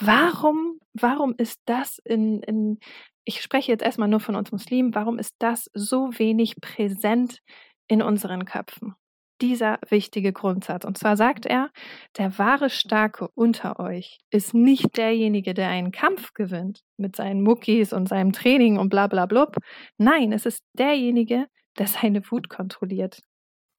[0.00, 2.78] warum, warum ist das in, in,
[3.24, 7.40] ich spreche jetzt erstmal nur von uns Muslimen, warum ist das so wenig präsent
[7.88, 8.94] in unseren Köpfen?
[9.40, 10.84] Dieser wichtige Grundsatz.
[10.84, 11.70] Und zwar sagt er,
[12.16, 17.92] der wahre Starke unter euch ist nicht derjenige, der einen Kampf gewinnt mit seinen Muckis
[17.92, 19.56] und seinem Training und bla bla blub.
[19.96, 21.46] Nein, es ist derjenige,
[21.78, 23.22] der seine Wut kontrolliert.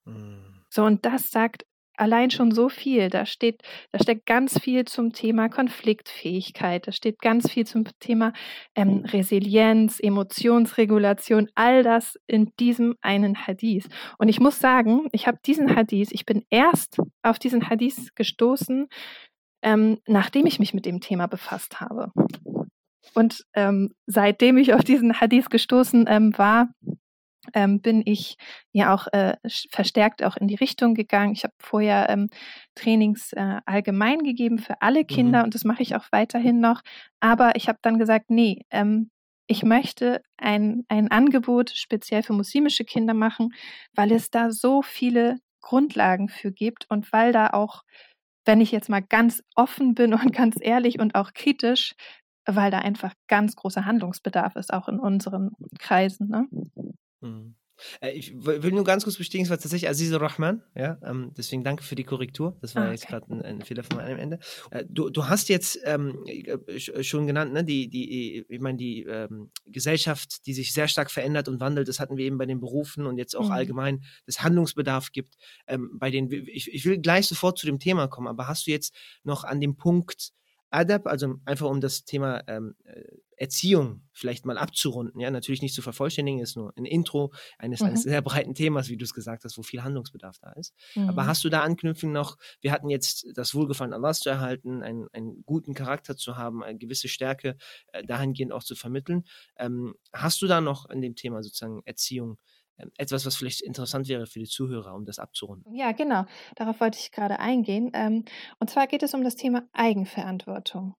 [0.06, 0.50] Mhm.
[0.69, 1.65] So, und das sagt
[1.99, 3.09] allein schon so viel.
[3.09, 8.33] Da steht, da steckt ganz viel zum Thema Konfliktfähigkeit, da steht ganz viel zum Thema
[8.75, 13.88] ähm, Resilienz, Emotionsregulation, all das in diesem einen Hadith.
[14.17, 18.88] Und ich muss sagen, ich habe diesen Hadith, ich bin erst auf diesen Hadith gestoßen,
[19.62, 22.12] ähm, nachdem ich mich mit dem Thema befasst habe.
[23.13, 26.69] Und ähm, seitdem ich auf diesen Hadith gestoßen ähm, war,
[27.53, 28.38] ähm, bin ich
[28.71, 29.35] ja auch äh,
[29.71, 31.33] verstärkt auch in die Richtung gegangen.
[31.33, 32.29] Ich habe vorher ähm,
[32.75, 35.45] Trainings äh, allgemein gegeben für alle Kinder mhm.
[35.45, 36.81] und das mache ich auch weiterhin noch.
[37.19, 39.09] Aber ich habe dann gesagt, nee, ähm,
[39.47, 43.49] ich möchte ein, ein Angebot speziell für muslimische Kinder machen,
[43.95, 47.83] weil es da so viele Grundlagen für gibt und weil da auch,
[48.45, 51.95] wenn ich jetzt mal ganz offen bin und ganz ehrlich und auch kritisch,
[52.45, 56.29] weil da einfach ganz großer Handlungsbedarf ist, auch in unseren Kreisen.
[56.29, 56.47] Ne?
[57.21, 57.55] Mhm.
[58.01, 60.63] Äh, ich will nur ganz kurz bestätigen, es war tatsächlich Aziz Rahman.
[60.75, 62.58] Ja, ähm, deswegen danke für die Korrektur.
[62.62, 62.95] Das war ah, okay.
[62.95, 64.39] jetzt gerade ein, ein, Fehler von meinem Ende.
[64.71, 69.03] Äh, du, du hast jetzt ähm, äh, schon genannt, ne, die, die, ich meine, die
[69.03, 71.88] ähm, Gesellschaft, die sich sehr stark verändert und wandelt.
[71.88, 73.51] Das hatten wir eben bei den Berufen und jetzt auch mhm.
[73.51, 75.36] allgemein, dass Handlungsbedarf gibt.
[75.67, 78.71] Ähm, bei den, ich, ich will gleich sofort zu dem Thema kommen, aber hast du
[78.71, 80.32] jetzt noch an dem Punkt
[80.71, 83.01] Adab, also einfach um das Thema ähm, äh,
[83.39, 87.88] Erziehung vielleicht mal abzurunden, ja, natürlich nicht zu vervollständigen, ist nur ein Intro eines, mhm.
[87.88, 90.73] eines sehr breiten Themas, wie du es gesagt hast, wo viel Handlungsbedarf da ist.
[90.95, 91.10] Mhm.
[91.10, 95.08] Aber hast du da Anknüpfungen noch, wir hatten jetzt das Wohlgefallen Allahs zu erhalten, einen,
[95.13, 97.56] einen guten Charakter zu haben, eine gewisse Stärke
[97.93, 99.23] äh, dahingehend auch zu vermitteln.
[99.58, 102.38] Ähm, hast du da noch in dem Thema sozusagen Erziehung
[102.78, 105.73] ähm, etwas, was vielleicht interessant wäre für die Zuhörer, um das abzurunden.
[105.73, 106.25] Ja, genau.
[106.56, 107.91] Darauf wollte ich gerade eingehen.
[107.93, 108.25] Ähm,
[108.60, 110.95] und zwar geht es um das Thema Eigenverantwortung.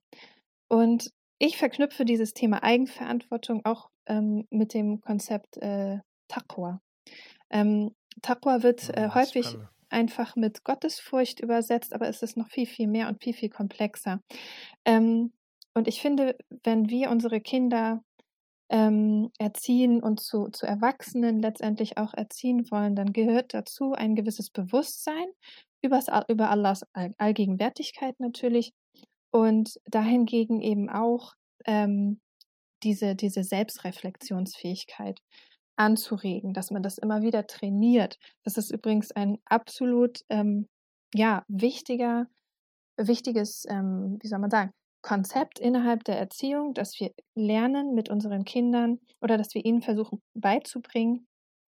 [0.68, 5.98] Und ich verknüpfe dieses Thema Eigenverantwortung auch ähm, mit dem Konzept äh,
[6.28, 6.80] Taqwa.
[7.48, 9.68] Ähm, Taqwa wird äh, häufig spannend.
[9.88, 14.20] einfach mit Gottesfurcht übersetzt, aber es ist noch viel, viel mehr und viel, viel komplexer.
[14.84, 15.32] Ähm,
[15.72, 18.04] und ich finde, wenn wir unsere Kinder
[18.68, 24.50] ähm, erziehen und zu, zu Erwachsenen letztendlich auch erziehen wollen, dann gehört dazu ein gewisses
[24.50, 25.26] Bewusstsein
[25.80, 28.74] übers, über Allahs Allgegenwärtigkeit natürlich
[29.30, 31.34] und dahingegen eben auch
[31.66, 32.20] ähm,
[32.82, 35.18] diese, diese Selbstreflexionsfähigkeit
[35.76, 38.18] anzuregen, dass man das immer wieder trainiert.
[38.44, 40.68] Das ist übrigens ein absolut ähm,
[41.14, 42.26] ja, wichtiger,
[42.96, 48.44] wichtiges, ähm, wie soll man sagen, Konzept innerhalb der Erziehung, dass wir lernen mit unseren
[48.44, 51.26] Kindern oder dass wir ihnen versuchen beizubringen.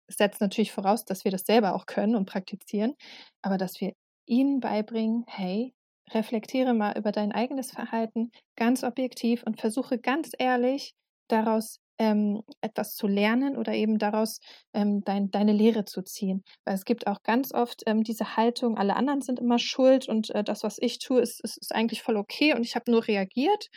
[0.07, 2.95] Es setzt natürlich voraus, dass wir das selber auch können und praktizieren,
[3.43, 3.93] aber dass wir
[4.27, 5.75] ihnen beibringen, hey,
[6.13, 10.95] reflektiere mal über dein eigenes Verhalten ganz objektiv und versuche ganz ehrlich
[11.29, 14.39] daraus ähm, etwas zu lernen oder eben daraus
[14.73, 16.45] ähm, dein, deine Lehre zu ziehen.
[16.65, 20.31] Weil es gibt auch ganz oft ähm, diese Haltung, alle anderen sind immer schuld und
[20.31, 23.07] äh, das, was ich tue, ist, ist, ist eigentlich voll okay und ich habe nur
[23.07, 23.69] reagiert.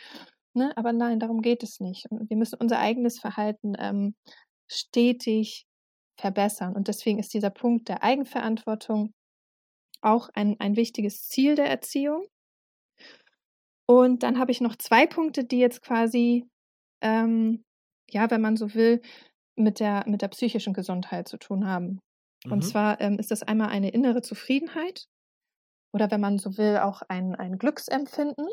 [0.54, 0.72] Ne?
[0.76, 2.06] Aber nein, darum geht es nicht.
[2.10, 4.14] Wir müssen unser eigenes Verhalten ähm,
[4.70, 5.66] stetig
[6.16, 6.74] verbessern.
[6.76, 9.12] Und deswegen ist dieser Punkt der Eigenverantwortung
[10.02, 12.26] auch ein, ein wichtiges Ziel der Erziehung.
[13.86, 16.46] Und dann habe ich noch zwei Punkte, die jetzt quasi
[17.00, 17.64] ähm,
[18.12, 19.00] ja, wenn man so will,
[19.56, 22.00] mit der, mit der psychischen Gesundheit zu tun haben.
[22.44, 22.52] Mhm.
[22.52, 25.06] Und zwar ähm, ist das einmal eine innere Zufriedenheit
[25.92, 28.46] oder wenn man so will, auch ein, ein Glücksempfinden.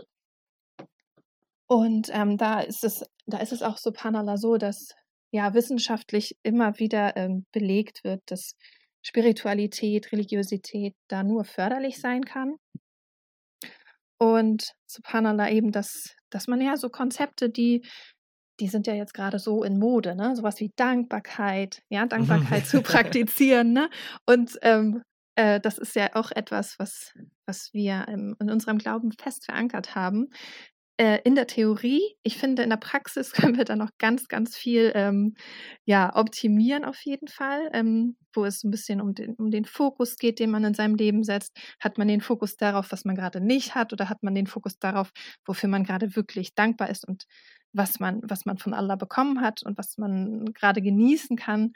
[1.67, 4.89] Und ähm, da ist es, da ist es auch so panala so, dass
[5.31, 8.55] ja wissenschaftlich immer wieder ähm, belegt wird, dass
[9.01, 12.55] Spiritualität, Religiosität da nur förderlich sein kann.
[14.17, 17.83] Und subhanallah eben, dass, dass man ja so Konzepte, die
[18.59, 20.35] die sind ja jetzt gerade so in Mode, ne?
[20.35, 23.89] Sowas wie Dankbarkeit, ja, Dankbarkeit zu praktizieren, ne?
[24.25, 25.01] Und ähm,
[25.35, 27.13] äh, das ist ja auch etwas, was,
[27.45, 30.27] was wir ähm, in unserem Glauben fest verankert haben.
[30.99, 34.57] Äh, in der Theorie, ich finde, in der Praxis können wir da noch ganz, ganz
[34.57, 35.35] viel ähm,
[35.85, 40.17] ja, optimieren auf jeden Fall, ähm, wo es ein bisschen um den, um den Fokus
[40.17, 41.57] geht, den man in seinem Leben setzt.
[41.79, 44.77] Hat man den Fokus darauf, was man gerade nicht hat, oder hat man den Fokus
[44.77, 45.11] darauf,
[45.45, 47.27] wofür man gerade wirklich dankbar ist und
[47.71, 51.71] was man, was man von Allah bekommen hat und was man gerade genießen kann.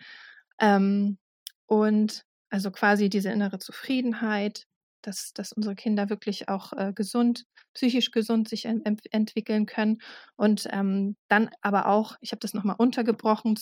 [0.59, 1.17] Ähm,
[1.65, 4.65] und also quasi diese innere Zufriedenheit,
[5.07, 9.99] dass, dass unsere Kinder wirklich auch äh, gesund, psychisch gesund sich en entwickeln können.
[10.35, 13.55] Und ähm, dann aber auch, ich habe das nochmal untergebrochen,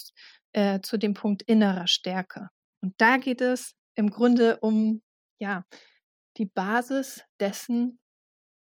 [0.54, 2.50] äh, zu dem Punkt innerer Stärke.
[2.82, 5.02] Und da geht es im Grunde um,
[5.40, 5.66] ja,
[6.38, 8.00] die Basis dessen,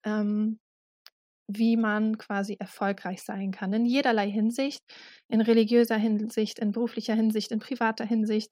[0.06, 0.60] ähm,
[1.48, 3.74] wie man quasi erfolgreich sein kann.
[3.74, 4.84] In jederlei Hinsicht,
[5.28, 8.52] in religiöser Hinsicht, in beruflicher Hinsicht, in privater Hinsicht.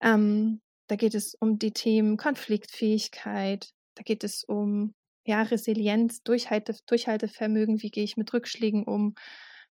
[0.00, 0.60] Ähm,
[0.90, 4.92] da geht es um die Themen Konfliktfähigkeit, da geht es um
[5.24, 9.14] ja, Resilienz, Durchhalte, Durchhaltevermögen, wie gehe ich mit Rückschlägen um,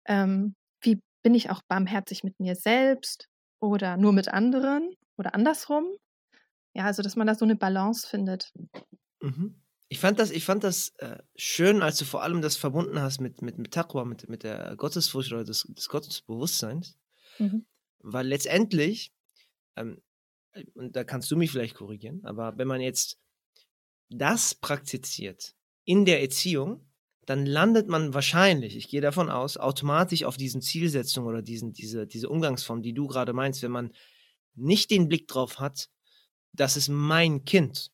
[0.04, 3.28] ähm, wie bin ich auch barmherzig mit mir selbst
[3.60, 5.86] oder nur mit anderen oder andersrum.
[6.74, 8.52] Ja, also dass man da so eine Balance findet.
[9.22, 9.62] Mhm.
[9.88, 13.20] Ich fand das, ich fand das äh, schön, als du vor allem das verbunden hast
[13.20, 16.98] mit, mit, mit Taqwa, mit, mit der Gottesfurcht oder des, des Gottesbewusstseins.
[17.38, 17.64] Mhm.
[18.00, 19.12] Weil letztendlich,
[19.76, 20.02] ähm,
[20.74, 23.18] und da kannst du mich vielleicht korrigieren, aber wenn man jetzt
[24.08, 26.86] das praktiziert in der Erziehung,
[27.26, 32.06] dann landet man wahrscheinlich, ich gehe davon aus, automatisch auf diesen Zielsetzungen oder diesen, diese,
[32.06, 33.92] diese Umgangsform, die du gerade meinst, wenn man
[34.54, 35.90] nicht den Blick drauf hat,
[36.52, 37.90] das ist mein Kind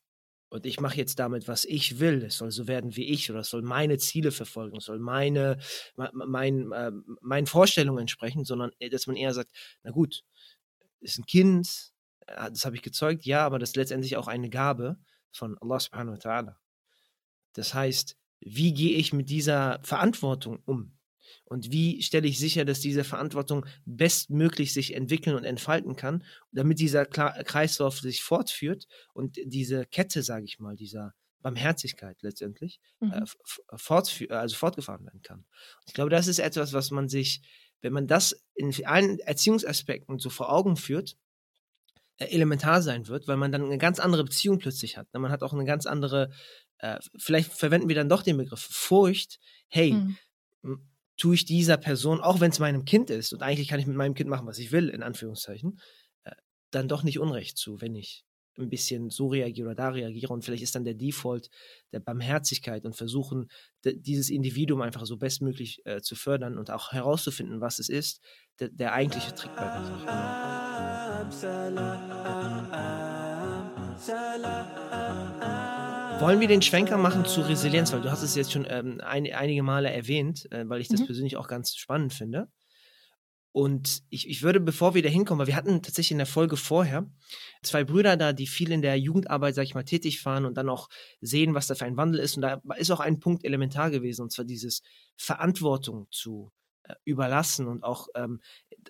[0.53, 2.23] und ich mache jetzt damit, was ich will.
[2.25, 5.59] Es soll so werden wie ich oder es soll meine Ziele verfolgen, es soll meine,
[5.97, 9.51] mein, äh, meinen Vorstellungen entsprechen, sondern äh, dass man eher sagt,
[9.83, 10.25] na gut,
[11.01, 11.92] ist ein Kind,
[12.37, 14.99] das habe ich gezeugt, ja, aber das ist letztendlich auch eine Gabe
[15.31, 16.57] von Allah subhanahu wa ta'ala.
[17.55, 20.99] Das heißt, wie gehe ich mit dieser Verantwortung um?
[21.45, 26.79] Und wie stelle ich sicher, dass diese Verantwortung bestmöglich sich entwickeln und entfalten kann, damit
[26.79, 33.13] dieser Kreislauf sich fortführt und diese Kette, sage ich mal, dieser Barmherzigkeit letztendlich äh, mhm.
[33.13, 35.39] äh, also fortgefahren werden kann.
[35.41, 37.43] Und ich glaube, das ist etwas, was man sich,
[37.81, 41.17] wenn man das in allen Erziehungsaspekten so vor Augen führt,
[42.19, 45.09] elementar sein wird, weil man dann eine ganz andere Beziehung plötzlich hat.
[45.13, 46.31] Man hat auch eine ganz andere,
[46.79, 49.39] äh, vielleicht verwenden wir dann doch den Begriff Furcht.
[49.69, 50.17] Hey, mhm
[51.23, 53.97] tue ich dieser Person, auch wenn es meinem Kind ist, und eigentlich kann ich mit
[53.97, 55.79] meinem Kind machen, was ich will, in Anführungszeichen,
[56.25, 56.33] äh,
[56.71, 58.25] dann doch nicht Unrecht zu, wenn ich
[58.59, 60.33] ein bisschen so reagiere oder da reagiere.
[60.33, 61.49] Und vielleicht ist dann der Default
[61.93, 63.49] der Barmherzigkeit und versuchen,
[63.85, 68.21] dieses Individuum einfach so bestmöglich äh, zu fördern und auch herauszufinden, was es ist,
[68.61, 70.07] der, der eigentliche Trick bei der Sache.
[76.21, 79.33] Wollen wir den Schwenker machen zu Resilienz, weil du hast es jetzt schon ähm, ein,
[79.33, 81.07] einige Male erwähnt, äh, weil ich das mhm.
[81.07, 82.49] persönlich auch ganz spannend finde.
[83.53, 86.57] Und ich, ich würde, bevor wir da hinkommen, weil wir hatten tatsächlich in der Folge
[86.57, 87.07] vorher
[87.63, 90.71] zwei Brüder da, die viel in der Jugendarbeit, sag ich mal, tätig waren und dann
[90.71, 90.89] auch
[91.21, 92.37] sehen, was da für ein Wandel ist.
[92.37, 94.81] Und da ist auch ein Punkt elementar gewesen, und zwar dieses
[95.17, 96.51] Verantwortung zu,
[97.05, 98.41] überlassen und auch ähm,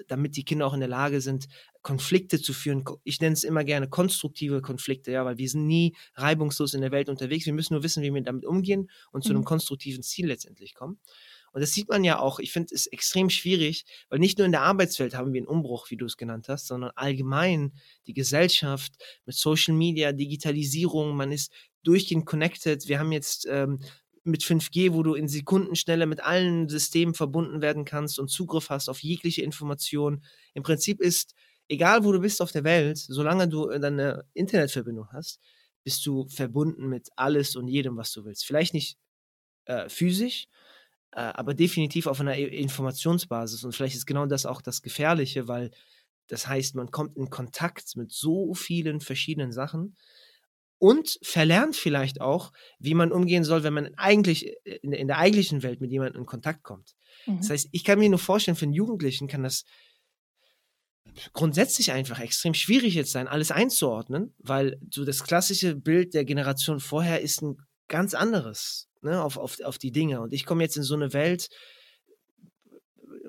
[0.08, 1.48] damit die Kinder auch in der Lage sind,
[1.82, 2.84] Konflikte zu führen.
[3.04, 6.92] Ich nenne es immer gerne konstruktive Konflikte, ja, weil wir sind nie reibungslos in der
[6.92, 7.46] Welt unterwegs.
[7.46, 9.46] Wir müssen nur wissen, wie wir damit umgehen und zu einem mhm.
[9.46, 10.98] konstruktiven Ziel letztendlich kommen.
[11.52, 14.52] Und das sieht man ja auch, ich finde es extrem schwierig, weil nicht nur in
[14.52, 17.72] der Arbeitswelt haben wir einen Umbruch, wie du es genannt hast, sondern allgemein
[18.06, 18.94] die Gesellschaft
[19.26, 22.88] mit Social Media, Digitalisierung, man ist durchgehend connected.
[22.88, 23.80] Wir haben jetzt ähm,
[24.24, 28.88] mit 5G, wo du in Sekundenschnelle mit allen Systemen verbunden werden kannst und Zugriff hast
[28.88, 30.24] auf jegliche Information.
[30.54, 31.34] Im Prinzip ist,
[31.68, 35.40] egal wo du bist auf der Welt, solange du deine Internetverbindung hast,
[35.84, 38.44] bist du verbunden mit alles und jedem, was du willst.
[38.44, 38.96] Vielleicht nicht
[39.64, 40.46] äh, physisch,
[41.12, 43.64] äh, aber definitiv auf einer Informationsbasis.
[43.64, 45.70] Und vielleicht ist genau das auch das Gefährliche, weil
[46.28, 49.96] das heißt, man kommt in Kontakt mit so vielen verschiedenen Sachen
[50.82, 55.18] und verlernt vielleicht auch, wie man umgehen soll, wenn man eigentlich äh, in, in der
[55.18, 56.96] eigentlichen Welt mit jemandem in Kontakt kommt.
[57.24, 57.36] Mhm.
[57.36, 59.62] Das heißt, ich kann mir nur vorstellen, für einen Jugendlichen kann das
[61.34, 66.80] grundsätzlich einfach extrem schwierig jetzt sein, alles einzuordnen, weil so das klassische Bild der Generation
[66.80, 70.20] vorher ist ein ganz anderes ne, auf, auf, auf die Dinge.
[70.20, 71.48] Und ich komme jetzt in so eine Welt,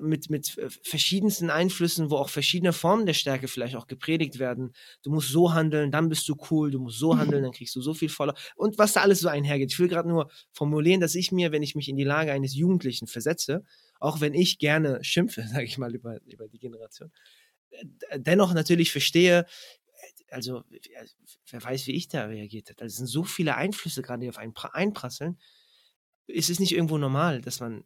[0.04, 4.72] mit, mit äh, verschiedensten Einflüssen, wo auch verschiedene Formen der Stärke vielleicht auch gepredigt werden.
[5.02, 7.80] Du musst so handeln, dann bist du cool, du musst so handeln, dann kriegst du
[7.80, 8.34] so viel voller.
[8.56, 9.72] Und was da alles so einhergeht.
[9.72, 12.54] Ich will gerade nur formulieren, dass ich mir, wenn ich mich in die Lage eines
[12.54, 13.64] Jugendlichen versetze,
[14.00, 17.10] auch wenn ich gerne schimpfe, sage ich mal, über, über die Generation,
[18.16, 19.46] dennoch natürlich verstehe,
[20.30, 20.64] also
[21.50, 22.82] wer weiß, wie ich da reagiert habe.
[22.82, 25.38] Also, es sind so viele Einflüsse gerade, die auf einen einprasseln.
[26.26, 27.84] Ist es nicht irgendwo normal, dass man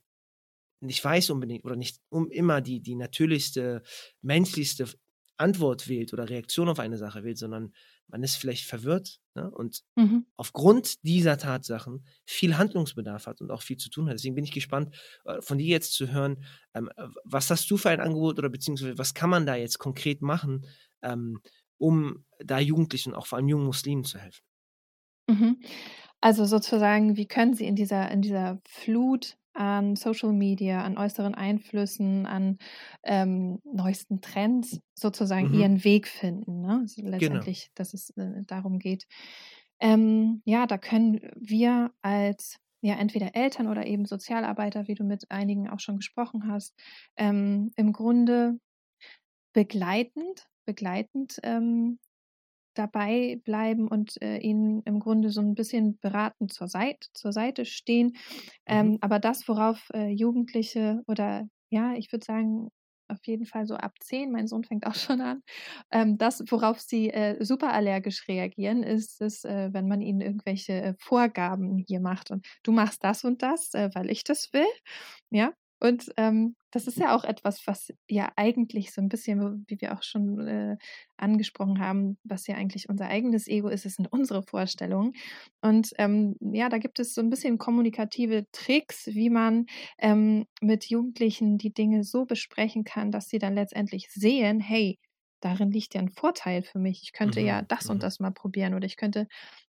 [0.81, 3.83] nicht weiß unbedingt oder nicht um immer die, die natürlichste,
[4.23, 4.87] menschlichste
[5.39, 7.73] Antwort wählt oder Reaktion auf eine Sache wählt, sondern
[8.09, 9.51] man ist vielleicht verwirrt ne?
[9.51, 10.27] und mhm.
[10.37, 14.15] aufgrund dieser Tatsachen viel Handlungsbedarf hat und auch viel zu tun hat.
[14.15, 16.91] Deswegen bin ich gespannt, äh, von dir jetzt zu hören, ähm,
[17.25, 20.67] was hast du für ein Angebot oder beziehungsweise was kann man da jetzt konkret machen,
[21.03, 21.41] ähm,
[21.77, 24.45] um da Jugendlichen, auch vor allem jungen Muslimen zu helfen?
[25.29, 25.61] Mhm.
[26.21, 31.35] Also sozusagen, wie können sie in dieser, in dieser Flut an Social Media, an äußeren
[31.35, 32.59] Einflüssen, an
[33.03, 35.55] ähm, neuesten Trends sozusagen mhm.
[35.55, 36.61] ihren Weg finden.
[36.61, 36.79] Ne?
[36.83, 37.17] Also genau.
[37.17, 37.73] letztendlich, genau.
[37.75, 39.09] dass es äh, darum geht.
[39.81, 45.29] Ähm, ja, da können wir als ja entweder Eltern oder eben Sozialarbeiter, wie du mit
[45.29, 46.75] einigen auch schon gesprochen hast,
[47.17, 48.61] ähm, im Grunde
[49.53, 51.99] begleitend, begleitend ähm,
[52.79, 57.65] dabei bleiben und äh, ihnen im Grunde so ein bisschen beratend zur Seite, zur Seite
[57.65, 58.17] stehen.
[58.67, 58.99] Ähm, mhm.
[59.01, 62.69] aber das, worauf äh, Jugendliche oder ja, ich würde sagen,
[63.09, 65.43] auf jeden Fall so ab zehn, mein Sohn fängt auch schon an.
[65.91, 70.73] Ähm, das, worauf sie äh, super allergisch reagieren, ist es, äh, wenn man ihnen irgendwelche
[70.75, 74.67] äh, Vorgaben hier macht und du machst das und das, äh, weil ich das will.
[75.31, 79.81] Ja, und ähm, das ist ja auch etwas, was ja eigentlich so ein bisschen, wie
[79.81, 80.77] wir auch schon äh,
[81.17, 85.13] angesprochen haben, was ja eigentlich unser eigenes Ego ist, es sind unsere Vorstellungen.
[85.63, 89.67] Und ähm, ja, da gibt es so ein bisschen kommunikative Tricks, wie man
[89.99, 94.99] ähm, mit Jugendlichen die Dinge so besprechen kann, dass sie dann letztendlich sehen, hey,
[95.41, 97.03] darin liegt ja ein Vorteil für mich.
[97.03, 97.47] Ich könnte mhm.
[97.47, 97.93] ja das mhm.
[97.93, 99.29] und das mal probieren oder ich könnte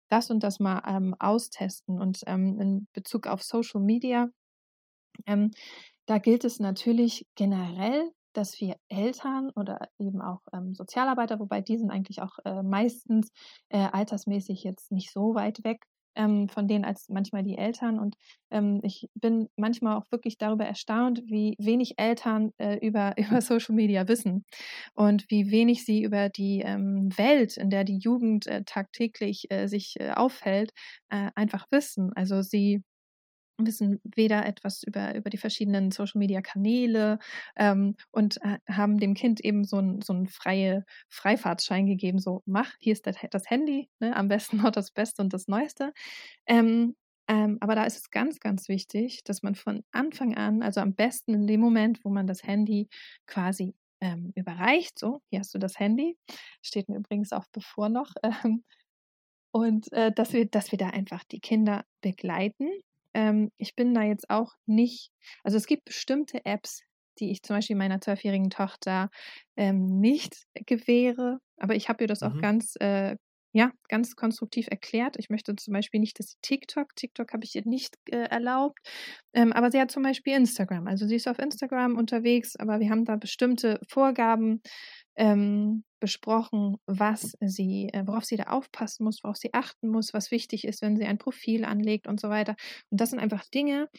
[0.10, 2.00] das und das mal ähm, austesten.
[2.02, 4.30] Und ähm, in Bezug auf Social Media,
[5.28, 5.52] ähm,
[6.10, 11.78] da gilt es natürlich generell, dass wir Eltern oder eben auch ähm, Sozialarbeiter, wobei die
[11.78, 13.30] sind eigentlich auch äh, meistens
[13.70, 15.84] äh, altersmäßig jetzt nicht so weit weg
[16.16, 18.00] ähm, von denen als manchmal die Eltern.
[18.00, 18.16] Und
[18.52, 23.76] ähm, ich bin manchmal auch wirklich darüber erstaunt, wie wenig Eltern äh, über, über Social
[23.76, 24.46] Media wissen
[24.96, 29.68] und wie wenig sie über die ähm, Welt, in der die Jugend äh, tagtäglich äh,
[29.68, 30.72] sich äh, aufhält,
[31.10, 32.12] äh, einfach wissen.
[32.16, 32.84] Also sie
[33.66, 37.20] wissen weder etwas über, über die verschiedenen Social-Media-Kanäle
[37.56, 42.72] ähm, und äh, haben dem Kind eben so einen so freie Freifahrtschein gegeben, so mach,
[42.80, 45.94] hier ist das, das Handy, ne, am besten noch das Beste und das Neueste.
[46.48, 46.96] Ähm,
[47.30, 50.96] ähm, aber da ist es ganz, ganz wichtig, dass man von Anfang an, also am
[50.96, 52.90] besten in dem Moment, wo man das Handy
[53.28, 56.18] quasi ähm, überreicht, so, hier hast du das Handy,
[56.64, 58.64] steht mir übrigens auch bevor noch, ähm,
[59.52, 62.70] und äh, dass, wir, dass wir da einfach die Kinder begleiten
[63.14, 65.12] ähm, ich bin da jetzt auch nicht,
[65.44, 66.82] also es gibt bestimmte Apps,
[67.20, 69.10] die ich zum Beispiel meiner zwölfjährigen Tochter
[69.58, 72.28] ähm, nicht gewähre, aber ich habe ihr das mhm.
[72.28, 73.18] auch ganz, äh,
[73.52, 75.16] ja, ganz konstruktiv erklärt.
[75.18, 78.80] Ich möchte zum Beispiel nicht, dass sie TikTok, TikTok habe ich ihr nicht äh, erlaubt,
[79.34, 80.88] ähm, aber sie hat zum Beispiel Instagram.
[80.88, 84.62] Also sie ist auf Instagram unterwegs, aber wir haben da bestimmte Vorgaben,
[85.16, 90.32] ähm, besprochen, was sie, äh, worauf sie da aufpassen muss, worauf sie achten muss, was
[90.32, 92.56] wichtig ist, wenn sie ein Profil anlegt und so weiter.
[92.90, 93.90] Und das sind einfach Dinge,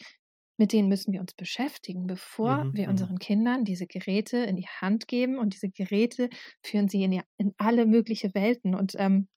[0.57, 2.91] mit denen müssen wir uns beschäftigen, bevor mhm, wir mhm.
[2.91, 5.39] unseren Kindern diese Geräte in die Hand geben.
[5.39, 6.29] Und diese Geräte
[6.63, 8.75] führen sie in, in alle möglichen Welten.
[8.75, 9.27] Und ähm,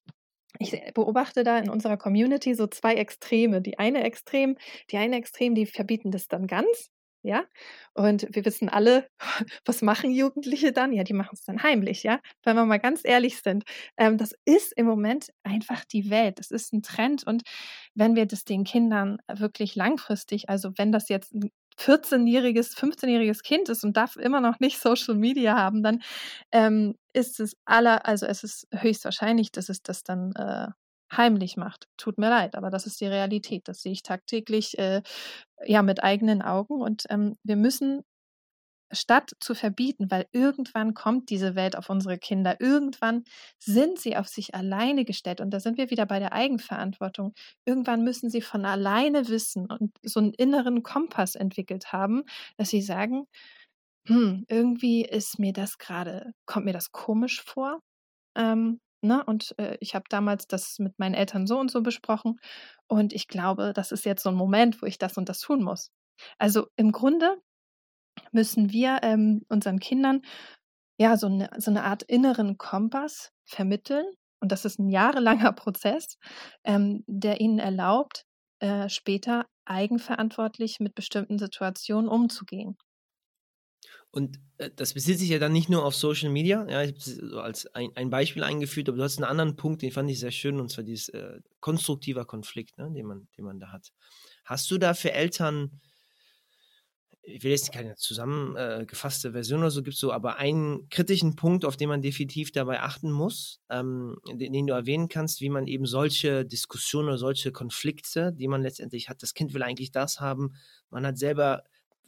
[0.59, 3.63] ich beobachte da in unserer Community so zwei Extreme.
[3.63, 4.57] Die eine Extrem,
[4.91, 6.91] die eine Extrem, die verbieten das dann ganz
[7.25, 7.45] ja.
[7.95, 9.09] Und wir wissen alle,
[9.65, 10.93] was machen Jugendliche dann?
[10.93, 12.21] Ja, die machen es dann heimlich, ja.
[12.45, 13.65] Wenn wir mal ganz ehrlich sind,
[13.97, 16.39] ähm, das ist im Moment einfach die Welt.
[16.39, 17.27] Das ist ein Trend.
[17.27, 17.43] Und
[17.95, 23.69] wenn wir das den Kindern wirklich langfristig, also wenn das jetzt ein 14-jähriges, 15-jähriges Kind
[23.69, 26.03] ist und darf immer noch nicht Social Media haben, dann
[26.53, 30.69] ähm, ist es aller, also es ist höchstwahrscheinlich, dass es das dann äh,
[31.17, 31.87] heimlich macht.
[31.97, 33.69] Tut mir leid, aber das ist die Realität.
[33.69, 35.03] Das sehe ich tagtäglich äh,
[35.65, 36.81] ja mit eigenen Augen.
[36.83, 38.03] Und ähm, wir müssen
[38.93, 43.25] statt zu verbieten, weil irgendwann kommt diese Welt auf unsere Kinder, irgendwann
[43.59, 47.35] sind sie auf sich alleine gestellt und da sind wir wieder bei der Eigenverantwortung.
[47.65, 52.25] Irgendwann müssen sie von alleine wissen und so einen inneren Kompass entwickelt haben,
[52.57, 53.27] dass sie sagen,
[54.07, 57.81] hm, irgendwie ist mir das gerade, kommt mir das komisch vor.
[58.37, 59.23] Ähm, Ne?
[59.25, 62.39] Und äh, ich habe damals das mit meinen Eltern so und so besprochen.
[62.89, 65.63] Und ich glaube, das ist jetzt so ein Moment, wo ich das und das tun
[65.63, 65.91] muss.
[66.39, 67.37] Also im Grunde
[68.33, 70.23] müssen wir ähm, unseren Kindern
[70.99, 74.07] ja so eine, so eine Art inneren Kompass vermitteln.
[74.41, 76.19] Und das ist ein jahrelanger Prozess,
[76.65, 78.25] ähm, der ihnen erlaubt,
[78.61, 82.77] äh, später eigenverantwortlich mit bestimmten Situationen umzugehen.
[84.15, 86.65] Und äh, das bezieht sich ja dann nicht nur auf Social Media.
[86.71, 89.83] Ja, ich habe so als ein, ein, Beispiel eingeführt, aber du hast einen anderen Punkt,
[89.83, 93.45] den fand ich sehr schön, und zwar dieses äh, konstruktiver Konflikt, ne, den, man, den
[93.45, 93.93] man da hat.
[94.45, 95.81] Hast du da für Eltern,
[97.23, 101.35] ich will jetzt keine zusammengefasste äh, Version oder so, gibt es so, aber einen kritischen
[101.35, 105.49] Punkt, auf den man definitiv dabei achten muss, ähm, den, den, du erwähnen kannst, wie
[105.49, 109.91] man eben solche Diskussionen oder solche Konflikte, die man letztendlich hat, das Kind will eigentlich
[109.91, 110.55] das haben,
[110.89, 111.65] man hat selber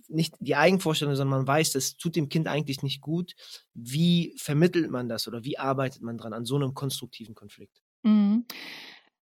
[0.08, 3.34] nicht die Eigenvorstellung, sondern man weiß, das tut dem Kind eigentlich nicht gut.
[3.74, 7.82] Wie vermittelt man das oder wie arbeitet man dran an so einem konstruktiven Konflikt?
[8.02, 8.46] Mhm.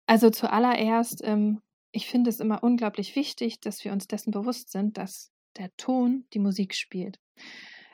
[0.05, 1.61] Also zuallererst, ähm,
[1.91, 6.25] ich finde es immer unglaublich wichtig, dass wir uns dessen bewusst sind, dass der Ton
[6.33, 7.19] die Musik spielt.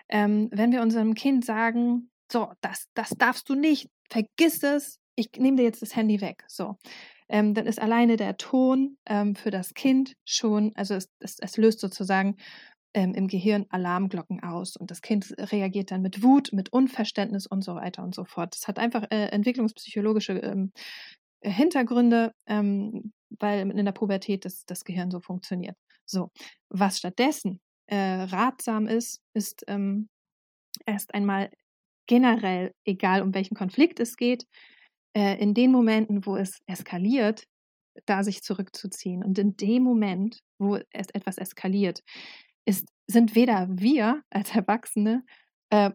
[0.07, 5.29] Ähm, wenn wir unserem Kind sagen, so, das, das darfst du nicht, vergiss es, ich
[5.37, 6.77] nehme dir jetzt das Handy weg, so,
[7.27, 11.57] ähm, dann ist alleine der Ton ähm, für das Kind schon, also es, es, es
[11.57, 12.37] löst sozusagen
[12.93, 17.63] ähm, im Gehirn Alarmglocken aus und das Kind reagiert dann mit Wut, mit Unverständnis und
[17.63, 18.55] so weiter und so fort.
[18.55, 20.71] Das hat einfach äh, entwicklungspsychologische ähm,
[21.41, 25.77] Hintergründe, ähm, weil in der Pubertät das, das Gehirn so funktioniert.
[26.05, 26.31] So,
[26.69, 30.09] was stattdessen äh, ratsam ist, ist ähm,
[30.85, 31.51] erst einmal
[32.07, 34.45] generell, egal um welchen Konflikt es geht,
[35.15, 37.43] äh, in den Momenten, wo es eskaliert,
[38.05, 39.23] da sich zurückzuziehen.
[39.23, 42.01] Und in dem Moment, wo es etwas eskaliert,
[42.69, 45.23] ist, sind weder wir als Erwachsene
[45.71, 45.91] äh,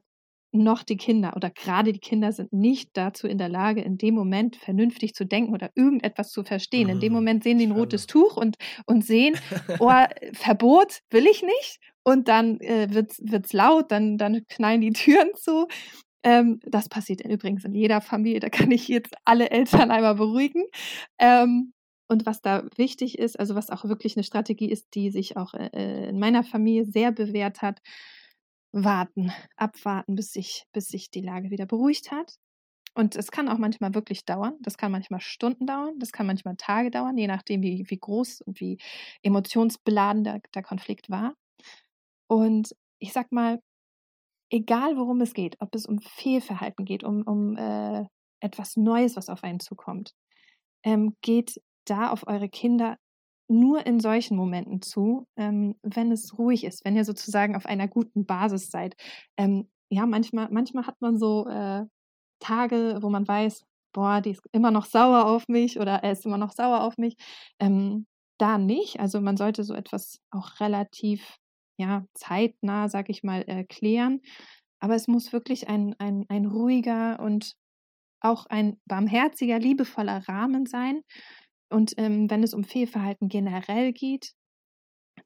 [0.52, 4.14] noch die Kinder oder gerade die Kinder sind nicht dazu in der Lage, in dem
[4.14, 6.88] Moment vernünftig zu denken oder irgendetwas zu verstehen.
[6.88, 7.18] In dem mhm.
[7.18, 8.56] Moment sehen die ein rotes Tuch und,
[8.86, 9.36] und sehen,
[9.80, 9.90] oh,
[10.32, 11.80] Verbot will ich nicht.
[12.04, 15.66] Und dann äh, wird es laut, dann, dann knallen die Türen zu.
[16.22, 20.64] Ähm, das passiert übrigens in jeder Familie, da kann ich jetzt alle Eltern einmal beruhigen.
[21.18, 21.72] Ähm,
[22.08, 25.54] und was da wichtig ist, also was auch wirklich eine Strategie ist, die sich auch
[25.54, 27.80] äh, in meiner Familie sehr bewährt hat,
[28.72, 32.36] warten, abwarten, bis sich, bis sich die Lage wieder beruhigt hat.
[32.94, 34.54] Und es kann auch manchmal wirklich dauern.
[34.60, 38.42] Das kann manchmal Stunden dauern, das kann manchmal Tage dauern, je nachdem, wie, wie groß
[38.42, 38.78] und wie
[39.22, 41.34] emotionsbeladen der, der Konflikt war.
[42.28, 43.60] Und ich sag mal,
[44.50, 48.04] egal worum es geht, ob es um Fehlverhalten geht, um, um äh,
[48.40, 50.14] etwas Neues, was auf einen zukommt,
[50.84, 52.98] ähm, geht da auf eure Kinder
[53.48, 57.88] nur in solchen Momenten zu, ähm, wenn es ruhig ist, wenn ihr sozusagen auf einer
[57.88, 58.96] guten Basis seid.
[59.36, 61.84] Ähm, ja, manchmal, manchmal hat man so äh,
[62.40, 66.26] Tage, wo man weiß, boah, die ist immer noch sauer auf mich oder er ist
[66.26, 67.16] immer noch sauer auf mich.
[67.60, 68.06] Ähm,
[68.38, 69.00] da nicht.
[69.00, 71.38] Also man sollte so etwas auch relativ
[71.78, 74.20] ja, zeitnah, sag ich mal, erklären.
[74.80, 77.54] Aber es muss wirklich ein, ein, ein ruhiger und
[78.20, 81.02] auch ein barmherziger, liebevoller Rahmen sein,
[81.74, 84.32] und ähm, wenn es um Fehlverhalten generell geht,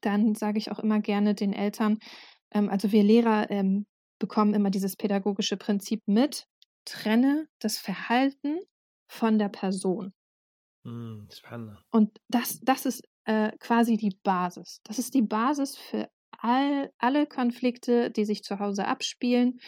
[0.00, 1.98] dann sage ich auch immer gerne den Eltern,
[2.52, 3.86] ähm, also wir Lehrer ähm,
[4.18, 6.46] bekommen immer dieses pädagogische Prinzip mit,
[6.86, 8.58] trenne das Verhalten
[9.08, 10.14] von der Person.
[10.84, 11.78] Mm, spannend.
[11.90, 14.80] Und das, das ist äh, quasi die Basis.
[14.84, 19.60] Das ist die Basis für all, alle Konflikte, die sich zu Hause abspielen.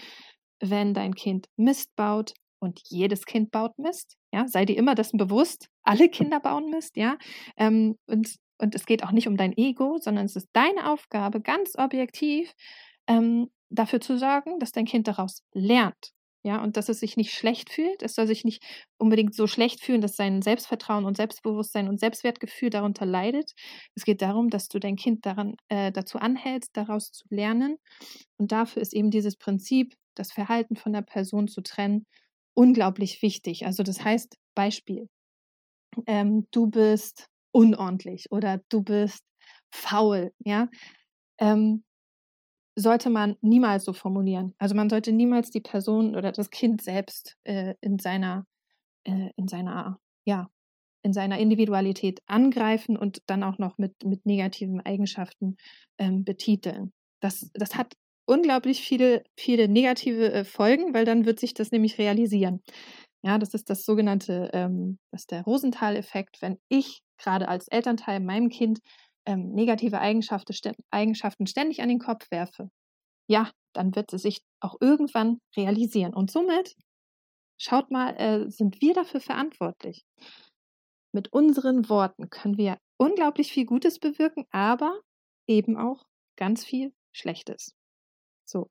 [0.61, 4.17] Wenn dein Kind Mist baut, und jedes Kind baut Mist.
[4.33, 5.69] Ja, sei dir immer dessen bewusst.
[5.83, 7.17] Alle Kinder bauen Mist, ja.
[7.57, 11.41] Ähm, und und es geht auch nicht um dein Ego, sondern es ist deine Aufgabe,
[11.41, 12.53] ganz objektiv
[13.07, 16.13] ähm, dafür zu sorgen, dass dein Kind daraus lernt.
[16.43, 18.03] Ja, und dass es sich nicht schlecht fühlt.
[18.03, 18.63] Es soll sich nicht
[18.97, 23.53] unbedingt so schlecht fühlen, dass sein Selbstvertrauen und Selbstbewusstsein und Selbstwertgefühl darunter leidet.
[23.95, 27.77] Es geht darum, dass du dein Kind daran, äh, dazu anhältst, daraus zu lernen.
[28.39, 32.07] Und dafür ist eben dieses Prinzip, das Verhalten von der Person zu trennen,
[32.55, 33.67] unglaublich wichtig.
[33.67, 35.09] Also das heißt, Beispiel,
[36.07, 39.25] ähm, du bist unordentlich oder du bist
[39.73, 40.69] faul, ja.
[41.39, 41.85] Ähm,
[42.77, 44.55] sollte man niemals so formulieren.
[44.59, 48.47] Also man sollte niemals die Person oder das Kind selbst äh, in seiner,
[49.05, 50.49] äh, in seiner, ja,
[51.03, 55.57] in seiner Individualität angreifen und dann auch noch mit, mit negativen Eigenschaften
[55.99, 56.93] ähm, betiteln.
[57.21, 57.95] Das, das hat
[58.31, 62.63] unglaublich viele, viele negative äh, Folgen, weil dann wird sich das nämlich realisieren.
[63.23, 66.41] Ja, das ist das sogenannte, ähm, das ist der Rosenthal-Effekt.
[66.41, 68.79] Wenn ich gerade als Elternteil meinem Kind
[69.27, 70.55] ähm, negative Eigenschaften,
[70.93, 72.71] Eigenschaften ständig an den Kopf werfe,
[73.29, 76.15] ja, dann wird es sich auch irgendwann realisieren.
[76.15, 76.77] Und somit,
[77.59, 80.05] schaut mal, äh, sind wir dafür verantwortlich.
[81.13, 85.01] Mit unseren Worten können wir unglaublich viel Gutes bewirken, aber
[85.49, 86.05] eben auch
[86.37, 87.75] ganz viel Schlechtes.
[88.51, 88.69] So.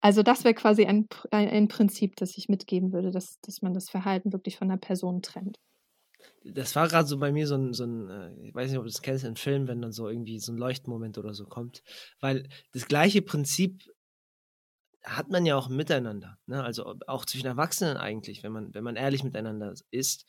[0.00, 3.88] Also das wäre quasi ein, ein, Prinzip, das ich mitgeben würde, dass, dass man das
[3.88, 5.58] Verhalten wirklich von der Person trennt
[6.44, 8.84] das war gerade so bei mir so ein, so ein, äh, ich weiß nicht, ob
[8.84, 11.82] du das kennst, ein Film, wenn dann so irgendwie so ein Leuchtmoment oder so kommt.
[12.20, 13.82] Weil das gleiche Prinzip
[15.02, 16.38] hat man ja auch miteinander.
[16.46, 16.62] Ne?
[16.62, 20.26] Also auch zwischen Erwachsenen eigentlich, wenn man, wenn man ehrlich miteinander ist.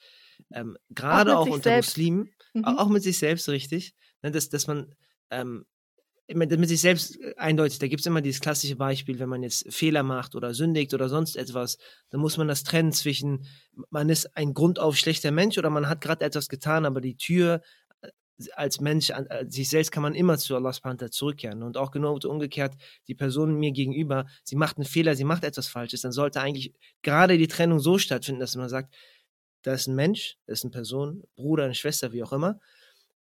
[0.51, 1.91] Ähm, gerade auch, auch unter selbst.
[1.91, 2.66] Muslimen, mhm.
[2.66, 4.32] auch mit sich selbst richtig, ne?
[4.32, 4.93] dass, dass man
[5.30, 5.66] ähm,
[6.34, 9.71] mit sich selbst äh, eindeutig, da gibt es immer dieses klassische Beispiel, wenn man jetzt
[9.71, 11.78] Fehler macht oder sündigt oder sonst etwas,
[12.09, 13.45] dann muss man das trennen zwischen,
[13.89, 17.61] man ist ein grundauf schlechter Mensch oder man hat gerade etwas getan, aber die Tür
[18.01, 18.09] äh,
[18.55, 21.61] als Mensch, an, äh, sich selbst kann man immer zu Allahs Panther zurückkehren.
[21.61, 22.76] Und auch genau umgekehrt,
[23.07, 26.73] die Person mir gegenüber, sie macht einen Fehler, sie macht etwas Falsches, dann sollte eigentlich
[27.03, 28.95] gerade die Trennung so stattfinden, dass man sagt,
[29.61, 32.59] da ist ein Mensch, da ist eine Person, Bruder, eine Schwester, wie auch immer,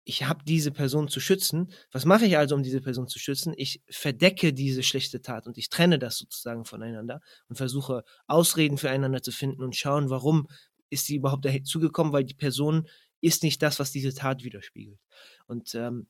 [0.04, 1.72] ich habe diese Person zu schützen.
[1.90, 3.54] Was mache ich also, um diese Person zu schützen?
[3.56, 9.22] Ich verdecke diese schlechte Tat und ich trenne das sozusagen voneinander und versuche Ausreden füreinander
[9.22, 10.48] zu finden und schauen, warum
[10.90, 12.86] ist sie überhaupt dazugekommen, weil die Person
[13.20, 15.00] ist nicht das, was diese Tat widerspiegelt.
[15.46, 16.06] Und ähm,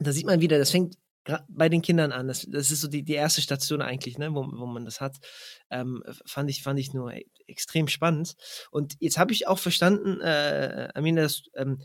[0.00, 0.96] da sieht man wieder, das fängt
[1.48, 2.26] bei den Kindern an.
[2.26, 5.18] Das, das ist so die, die erste Station eigentlich, ne, wo, wo man das hat.
[5.70, 7.12] Ähm, fand ich fand ich nur
[7.46, 8.34] extrem spannend.
[8.70, 11.82] Und jetzt habe ich auch verstanden, äh, Amina, dass ähm,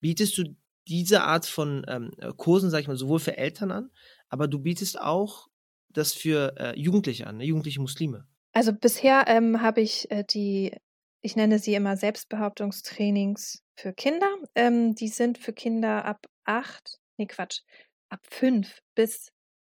[0.00, 0.56] bietest du
[0.88, 3.90] diese Art von ähm, Kursen, sag ich mal, sowohl für Eltern an,
[4.28, 5.48] aber du bietest auch
[5.88, 7.44] das für äh, Jugendliche an, ne?
[7.44, 8.26] jugendliche Muslime.
[8.52, 10.76] Also bisher ähm, habe ich äh, die,
[11.20, 14.28] ich nenne sie immer Selbstbehauptungstrainings für Kinder.
[14.54, 17.60] Ähm, die sind für Kinder ab acht, nee Quatsch,
[18.08, 19.32] ab fünf bis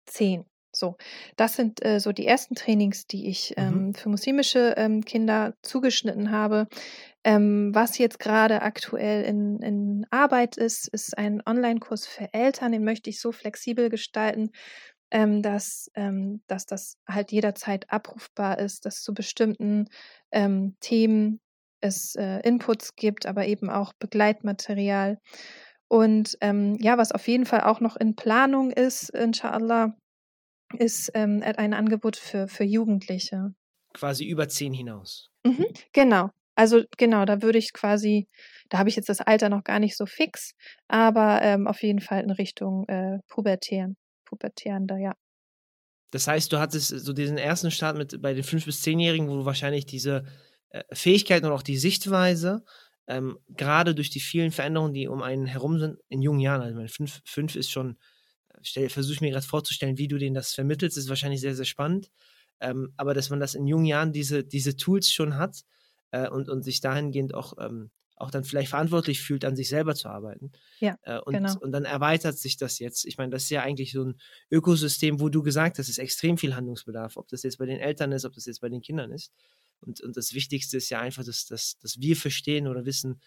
[0.07, 0.50] zehn.
[0.73, 0.97] So,
[1.37, 3.63] das sind äh, so die ersten Trainings, die ich mhm.
[3.63, 6.69] ähm, für muslimische ähm, Kinder zugeschnitten habe.
[7.23, 12.73] Ähm, was jetzt gerade aktuell in, in Arbeit ist, ist ein Online-Kurs für Eltern.
[12.73, 14.51] Den möchte ich so flexibel gestalten,
[15.11, 19.87] ähm, dass, ähm, dass das halt jederzeit abrufbar ist, dass zu bestimmten
[20.33, 21.41] ähm, Themen
[21.81, 25.19] es äh, Inputs gibt, aber eben auch Begleitmaterial.
[25.89, 29.97] Und ähm, ja, was auf jeden Fall auch noch in Planung ist, inshallah,
[30.79, 33.55] ist ähm, ein Angebot für, für Jugendliche.
[33.93, 35.29] Quasi über zehn hinaus.
[35.45, 36.31] Mhm, genau.
[36.55, 38.29] Also genau, da würde ich quasi,
[38.69, 40.53] da habe ich jetzt das Alter noch gar nicht so fix,
[40.89, 43.97] aber ähm, auf jeden Fall in Richtung äh, Pubertären,
[44.27, 45.15] Pubertärender, ja.
[46.11, 49.37] Das heißt, du hattest so diesen ersten Start mit bei den fünf bis zehnjährigen, wo
[49.37, 50.25] du wahrscheinlich diese
[50.71, 52.65] äh, Fähigkeiten und auch die Sichtweise
[53.07, 56.77] ähm, gerade durch die vielen Veränderungen, die um einen herum sind, in jungen Jahren, also
[56.77, 57.97] meine, fünf, fünf ist schon
[58.63, 62.11] versuche ich mir gerade vorzustellen, wie du denen das vermittelst, ist wahrscheinlich sehr, sehr spannend.
[62.61, 65.65] Ähm, aber dass man das in jungen Jahren diese, diese Tools schon hat
[66.11, 69.95] äh, und, und sich dahingehend auch, ähm, auch dann vielleicht verantwortlich fühlt, an sich selber
[69.95, 70.53] zu arbeiten.
[70.79, 71.59] Ja, äh, und, genau.
[71.59, 73.07] und dann erweitert sich das jetzt.
[73.07, 75.99] Ich meine, das ist ja eigentlich so ein Ökosystem, wo du gesagt hast, es ist
[75.99, 78.83] extrem viel Handlungsbedarf, ob das jetzt bei den Eltern ist, ob das jetzt bei den
[78.83, 79.33] Kindern ist.
[79.81, 83.23] Und, und das Wichtigste ist ja einfach, dass, dass, dass wir verstehen oder wissen,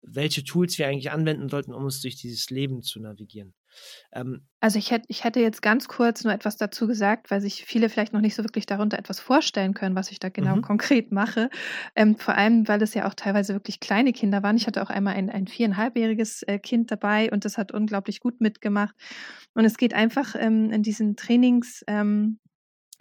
[0.00, 3.54] welche Tools wir eigentlich anwenden sollten, um uns durch dieses Leben zu navigieren.
[4.12, 7.64] Ähm, also ich hätte, ich hätte jetzt ganz kurz nur etwas dazu gesagt, weil sich
[7.64, 10.62] viele vielleicht noch nicht so wirklich darunter etwas vorstellen können, was ich da genau mhm.
[10.62, 11.50] konkret mache.
[11.94, 14.56] Ähm, vor allem, weil es ja auch teilweise wirklich kleine Kinder waren.
[14.56, 18.40] Ich hatte auch einmal ein, ein viereinhalbjähriges äh, Kind dabei und das hat unglaublich gut
[18.40, 18.94] mitgemacht.
[19.54, 22.38] Und es geht einfach ähm, in diesen Trainings ähm,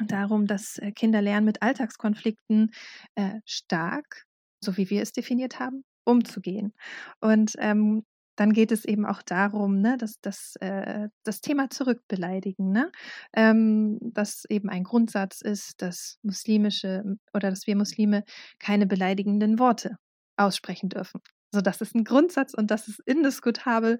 [0.07, 2.71] darum, dass äh, Kinder lernen, mit Alltagskonflikten
[3.15, 4.25] äh, stark,
[4.63, 6.73] so wie wir es definiert haben, umzugehen.
[7.19, 8.03] Und ähm,
[8.35, 12.91] dann geht es eben auch darum, ne, dass, dass äh, das Thema zurückbeleidigen, ne?
[13.33, 17.03] Ähm, dass eben ein Grundsatz ist, dass muslimische
[17.33, 18.23] oder dass wir Muslime
[18.59, 19.97] keine beleidigenden Worte
[20.37, 21.21] aussprechen dürfen.
[21.53, 23.99] Also das ist ein Grundsatz und das ist indiskutabel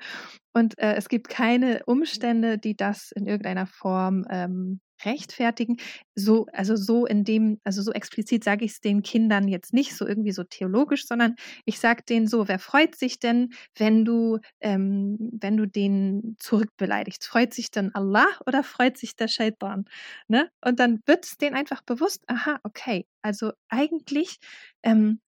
[0.53, 5.77] und äh, es gibt keine Umstände, die das in irgendeiner Form ähm, rechtfertigen.
[6.15, 9.95] So, also so in dem, also so explizit sage ich es den Kindern jetzt nicht
[9.95, 11.35] so irgendwie so theologisch, sondern
[11.65, 17.25] ich sage denen so, wer freut sich denn, wenn du, ähm, wenn du den zurückbeleidigst?
[17.25, 19.85] Freut sich dann Allah oder freut sich der Shaitan?
[20.27, 20.49] Ne?
[20.63, 24.37] Und dann wird es denen einfach bewusst, aha, okay, also eigentlich
[24.83, 25.19] ähm,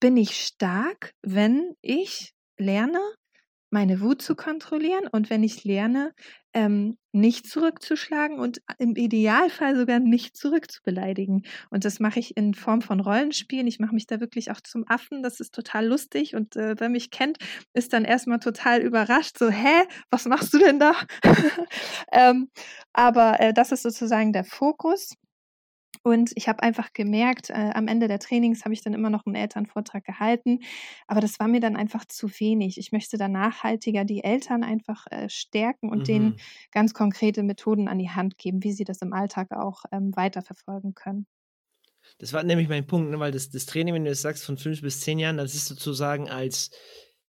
[0.00, 3.00] bin ich stark, wenn ich lerne,
[3.70, 6.12] meine Wut zu kontrollieren und wenn ich lerne,
[6.56, 11.44] ähm, nicht zurückzuschlagen und im Idealfall sogar nicht zurückzubeleidigen.
[11.68, 13.66] Und das mache ich in Form von Rollenspielen.
[13.66, 15.22] Ich mache mich da wirklich auch zum Affen.
[15.22, 16.34] Das ist total lustig.
[16.34, 17.36] Und äh, wer mich kennt,
[17.74, 19.36] ist dann erstmal total überrascht.
[19.38, 20.94] So, hä, was machst du denn da?
[22.12, 22.48] ähm,
[22.94, 25.14] aber äh, das ist sozusagen der Fokus.
[26.06, 29.26] Und ich habe einfach gemerkt, äh, am Ende der Trainings habe ich dann immer noch
[29.26, 30.60] einen Elternvortrag gehalten,
[31.08, 32.78] aber das war mir dann einfach zu wenig.
[32.78, 36.04] Ich möchte da nachhaltiger die Eltern einfach äh, stärken und mhm.
[36.04, 36.36] denen
[36.70, 40.94] ganz konkrete Methoden an die Hand geben, wie sie das im Alltag auch ähm, weiterverfolgen
[40.94, 41.26] können.
[42.18, 44.58] Das war nämlich mein Punkt, ne, weil das, das Training, wenn du es sagst, von
[44.58, 46.70] fünf bis zehn Jahren, das ist sozusagen als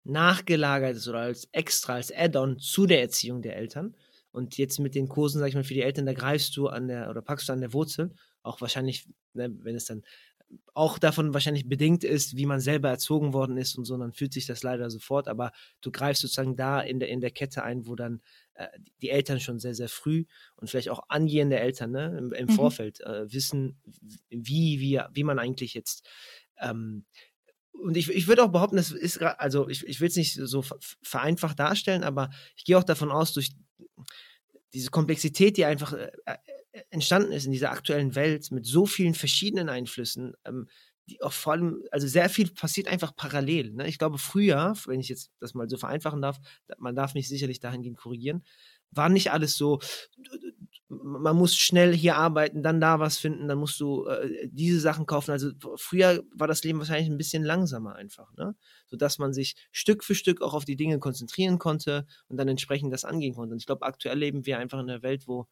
[0.03, 3.95] nachgelagertes oder als extra, als Add-on zu der Erziehung der Eltern.
[4.31, 6.89] Und jetzt mit den Kursen, sag ich mal, für die Eltern, da greifst du an
[6.89, 8.13] der oder packst du an der Wurzel
[8.47, 10.03] auch wahrscheinlich, ne, wenn es dann
[10.73, 14.31] auch davon wahrscheinlich bedingt ist, wie man selber erzogen worden ist und so, dann fühlt
[14.31, 17.85] sich das leider sofort, aber du greifst sozusagen da in der, in der Kette ein,
[17.85, 18.21] wo dann
[18.53, 18.67] äh,
[19.01, 20.25] die Eltern schon sehr, sehr früh
[20.55, 22.51] und vielleicht auch angehende Eltern ne, im, im mhm.
[22.51, 23.81] Vorfeld äh, wissen,
[24.29, 26.07] wie, wie, wie man eigentlich jetzt
[26.59, 27.05] ähm,
[27.73, 30.33] und ich, ich würde auch behaupten, das ist gerade, also ich, ich will es nicht
[30.33, 30.63] so
[31.03, 33.51] vereinfacht darstellen, aber ich gehe auch davon aus, durch
[34.73, 36.09] diese Komplexität, die einfach äh,
[36.89, 40.67] entstanden ist in dieser aktuellen Welt mit so vielen verschiedenen Einflüssen, ähm,
[41.09, 43.71] die auch vor allem, also sehr viel passiert einfach parallel.
[43.71, 43.87] Ne?
[43.87, 46.37] Ich glaube, früher, wenn ich jetzt das mal so vereinfachen darf,
[46.77, 48.43] man darf mich sicherlich dahingehend korrigieren,
[48.91, 49.79] war nicht alles so,
[50.89, 55.05] man muss schnell hier arbeiten, dann da was finden, dann musst du äh, diese Sachen
[55.05, 55.31] kaufen.
[55.31, 58.55] Also früher war das Leben wahrscheinlich ein bisschen langsamer einfach, ne?
[58.87, 62.93] sodass man sich Stück für Stück auch auf die Dinge konzentrieren konnte und dann entsprechend
[62.93, 63.53] das angehen konnte.
[63.53, 65.47] Und ich glaube, aktuell leben wir einfach in einer Welt, wo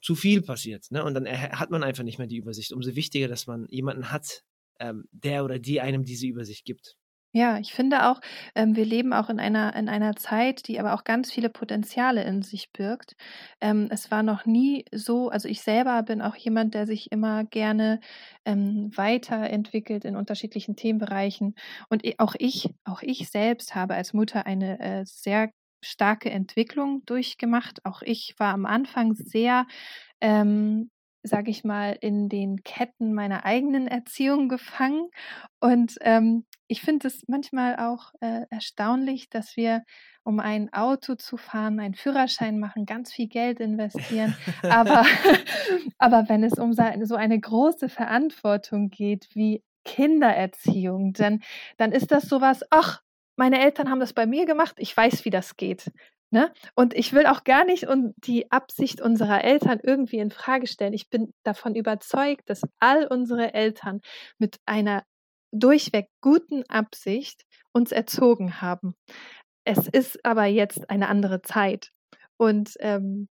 [0.00, 0.86] zu viel passiert.
[0.90, 1.04] Ne?
[1.04, 2.72] Und dann hat man einfach nicht mehr die Übersicht.
[2.72, 4.42] Umso wichtiger, dass man jemanden hat,
[4.80, 6.96] ähm, der oder die einem diese Übersicht gibt.
[7.34, 8.20] Ja, ich finde auch,
[8.54, 12.24] ähm, wir leben auch in einer, in einer Zeit, die aber auch ganz viele Potenziale
[12.24, 13.16] in sich birgt.
[13.60, 17.44] Ähm, es war noch nie so, also ich selber bin auch jemand, der sich immer
[17.44, 18.00] gerne
[18.46, 21.54] ähm, weiterentwickelt in unterschiedlichen Themenbereichen.
[21.90, 27.84] Und auch ich, auch ich selbst habe als Mutter eine äh, sehr starke Entwicklung durchgemacht.
[27.84, 29.66] Auch ich war am Anfang sehr,
[30.20, 30.90] ähm,
[31.22, 35.08] sage ich mal, in den Ketten meiner eigenen Erziehung gefangen.
[35.60, 39.82] Und ähm, ich finde es manchmal auch äh, erstaunlich, dass wir,
[40.22, 44.36] um ein Auto zu fahren, einen Führerschein machen, ganz viel Geld investieren.
[44.62, 45.04] aber,
[45.98, 51.40] aber wenn es um so eine große Verantwortung geht wie Kindererziehung, dann,
[51.78, 53.00] dann ist das sowas, ach,
[53.38, 55.90] meine Eltern haben das bei mir gemacht, ich weiß, wie das geht.
[56.30, 56.52] Ne?
[56.74, 57.86] Und ich will auch gar nicht
[58.18, 60.92] die Absicht unserer Eltern irgendwie in Frage stellen.
[60.92, 64.00] Ich bin davon überzeugt, dass all unsere Eltern
[64.38, 65.04] mit einer
[65.52, 68.94] durchweg guten Absicht uns erzogen haben.
[69.64, 71.90] Es ist aber jetzt eine andere Zeit.
[72.36, 73.28] Und ähm,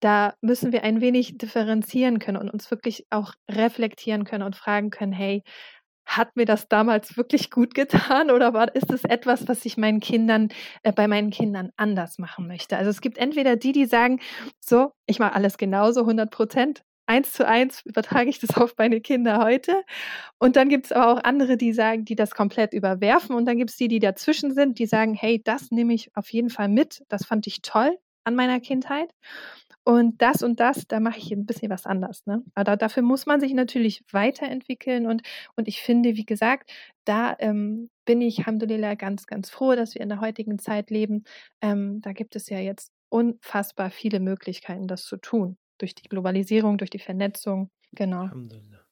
[0.00, 4.88] da müssen wir ein wenig differenzieren können und uns wirklich auch reflektieren können und fragen
[4.88, 5.42] können, hey,
[6.16, 10.00] hat mir das damals wirklich gut getan oder war, ist es etwas, was ich meinen
[10.00, 10.48] Kindern,
[10.82, 12.76] äh, bei meinen Kindern anders machen möchte?
[12.76, 14.20] Also es gibt entweder die, die sagen,
[14.60, 19.00] so, ich mache alles genauso, 100 Prozent, eins zu eins übertrage ich das auf meine
[19.00, 19.82] Kinder heute.
[20.38, 23.34] Und dann gibt es aber auch andere, die sagen, die das komplett überwerfen.
[23.34, 26.30] Und dann gibt es die, die dazwischen sind, die sagen, hey, das nehme ich auf
[26.32, 27.04] jeden Fall mit.
[27.08, 29.12] Das fand ich toll an meiner Kindheit.
[29.84, 32.26] Und das und das, da mache ich ein bisschen was anders.
[32.26, 32.42] Ne?
[32.54, 35.06] Aber dafür muss man sich natürlich weiterentwickeln.
[35.06, 35.22] Und,
[35.56, 36.70] und ich finde, wie gesagt,
[37.04, 41.24] da ähm, bin ich, Alhamdulillah, ganz, ganz froh, dass wir in der heutigen Zeit leben.
[41.62, 45.56] Ähm, da gibt es ja jetzt unfassbar viele Möglichkeiten, das zu tun.
[45.78, 47.70] Durch die Globalisierung, durch die Vernetzung.
[47.92, 48.22] Genau.
[48.22, 48.84] Alhamdulillah.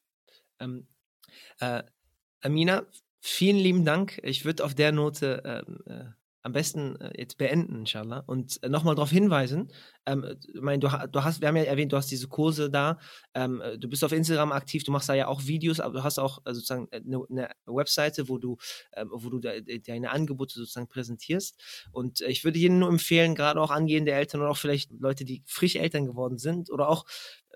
[0.60, 0.88] Ähm,
[1.60, 1.82] äh,
[2.40, 2.86] Amina,
[3.20, 4.18] vielen lieben Dank.
[4.22, 6.04] Ich würde auf der Note ähm, äh,
[6.48, 8.24] am besten äh, jetzt beenden, inshallah.
[8.26, 9.70] Und äh, nochmal darauf hinweisen,
[10.06, 12.98] ähm, ich meine, du, du, hast, wir haben ja erwähnt, du hast diese Kurse da,
[13.34, 16.02] ähm, äh, du bist auf Instagram aktiv, du machst da ja auch Videos, aber du
[16.02, 18.56] hast auch äh, sozusagen eine, eine, Webseite, wo du,
[18.92, 21.60] äh, wo du de, de, deine Angebote sozusagen präsentierst.
[21.92, 25.42] Und ich würde jedem nur empfehlen, gerade auch angehende Eltern oder auch vielleicht Leute, die
[25.44, 27.04] frisch Eltern geworden sind oder auch,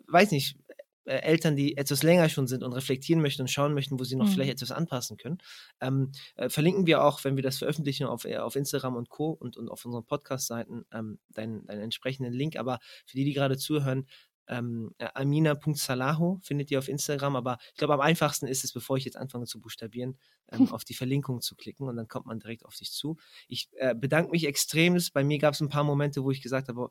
[0.08, 0.58] weiß nicht,
[1.04, 4.16] äh, Eltern, die etwas länger schon sind und reflektieren möchten und schauen möchten, wo sie
[4.16, 4.32] noch mhm.
[4.32, 5.38] vielleicht etwas anpassen können.
[5.80, 9.30] Ähm, äh, verlinken wir auch, wenn wir das veröffentlichen, auf, äh, auf Instagram und Co.
[9.30, 12.56] und, und auf unseren Podcast-Seiten ähm, deinen, deinen entsprechenden Link.
[12.56, 14.06] Aber für die, die gerade zuhören,
[14.48, 18.96] ähm, äh, amina.salaho findet ihr auf Instagram, aber ich glaube, am einfachsten ist es, bevor
[18.96, 20.18] ich jetzt anfange zu buchstabieren,
[20.50, 23.16] ähm, auf die Verlinkung zu klicken und dann kommt man direkt auf dich zu.
[23.48, 25.12] Ich äh, bedanke mich extremst.
[25.12, 26.90] Bei mir gab es ein paar Momente, wo ich gesagt habe,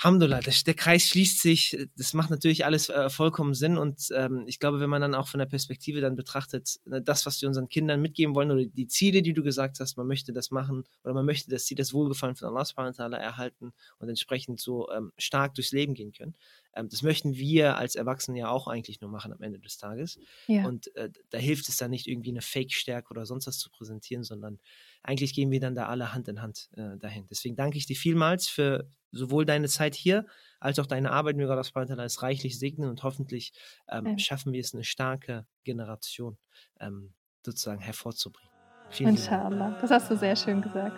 [0.00, 1.76] Alhamdulillah, der, der, Kreis schließt sich.
[1.96, 3.76] Das macht natürlich alles äh, vollkommen Sinn.
[3.76, 7.26] Und ähm, ich glaube, wenn man dann auch von der Perspektive dann betrachtet, ne, das,
[7.26, 10.32] was wir unseren Kindern mitgeben wollen oder die Ziele, die du gesagt hast, man möchte
[10.32, 14.60] das machen oder man möchte, dass sie das Wohlgefallen von Allah subhanahu erhalten und entsprechend
[14.60, 16.36] so ähm, stark durchs Leben gehen können.
[16.74, 20.18] Ähm, das möchten wir als Erwachsene ja auch eigentlich nur machen am Ende des Tages.
[20.46, 20.66] Ja.
[20.66, 24.24] Und äh, da hilft es dann nicht irgendwie eine Fake-Stärke oder sonst was zu präsentieren,
[24.24, 24.58] sondern
[25.02, 27.26] eigentlich gehen wir dann da alle Hand in Hand äh, dahin.
[27.30, 30.26] Deswegen danke ich dir vielmals für sowohl deine Zeit hier
[30.60, 31.36] als auch deine Arbeit.
[31.36, 33.52] Mir Gott es reichlich segnen und hoffentlich
[33.88, 34.18] ähm, ja.
[34.18, 36.36] schaffen wir es, eine starke Generation
[36.80, 37.14] ähm,
[37.44, 38.52] sozusagen hervorzubringen.
[38.90, 39.70] Vielen Inshallah.
[39.70, 39.80] Dank.
[39.80, 40.96] Das hast du sehr schön gesagt.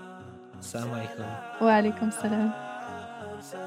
[0.59, 1.25] Assalamu alaikum.
[1.61, 3.61] Wa alaikum salam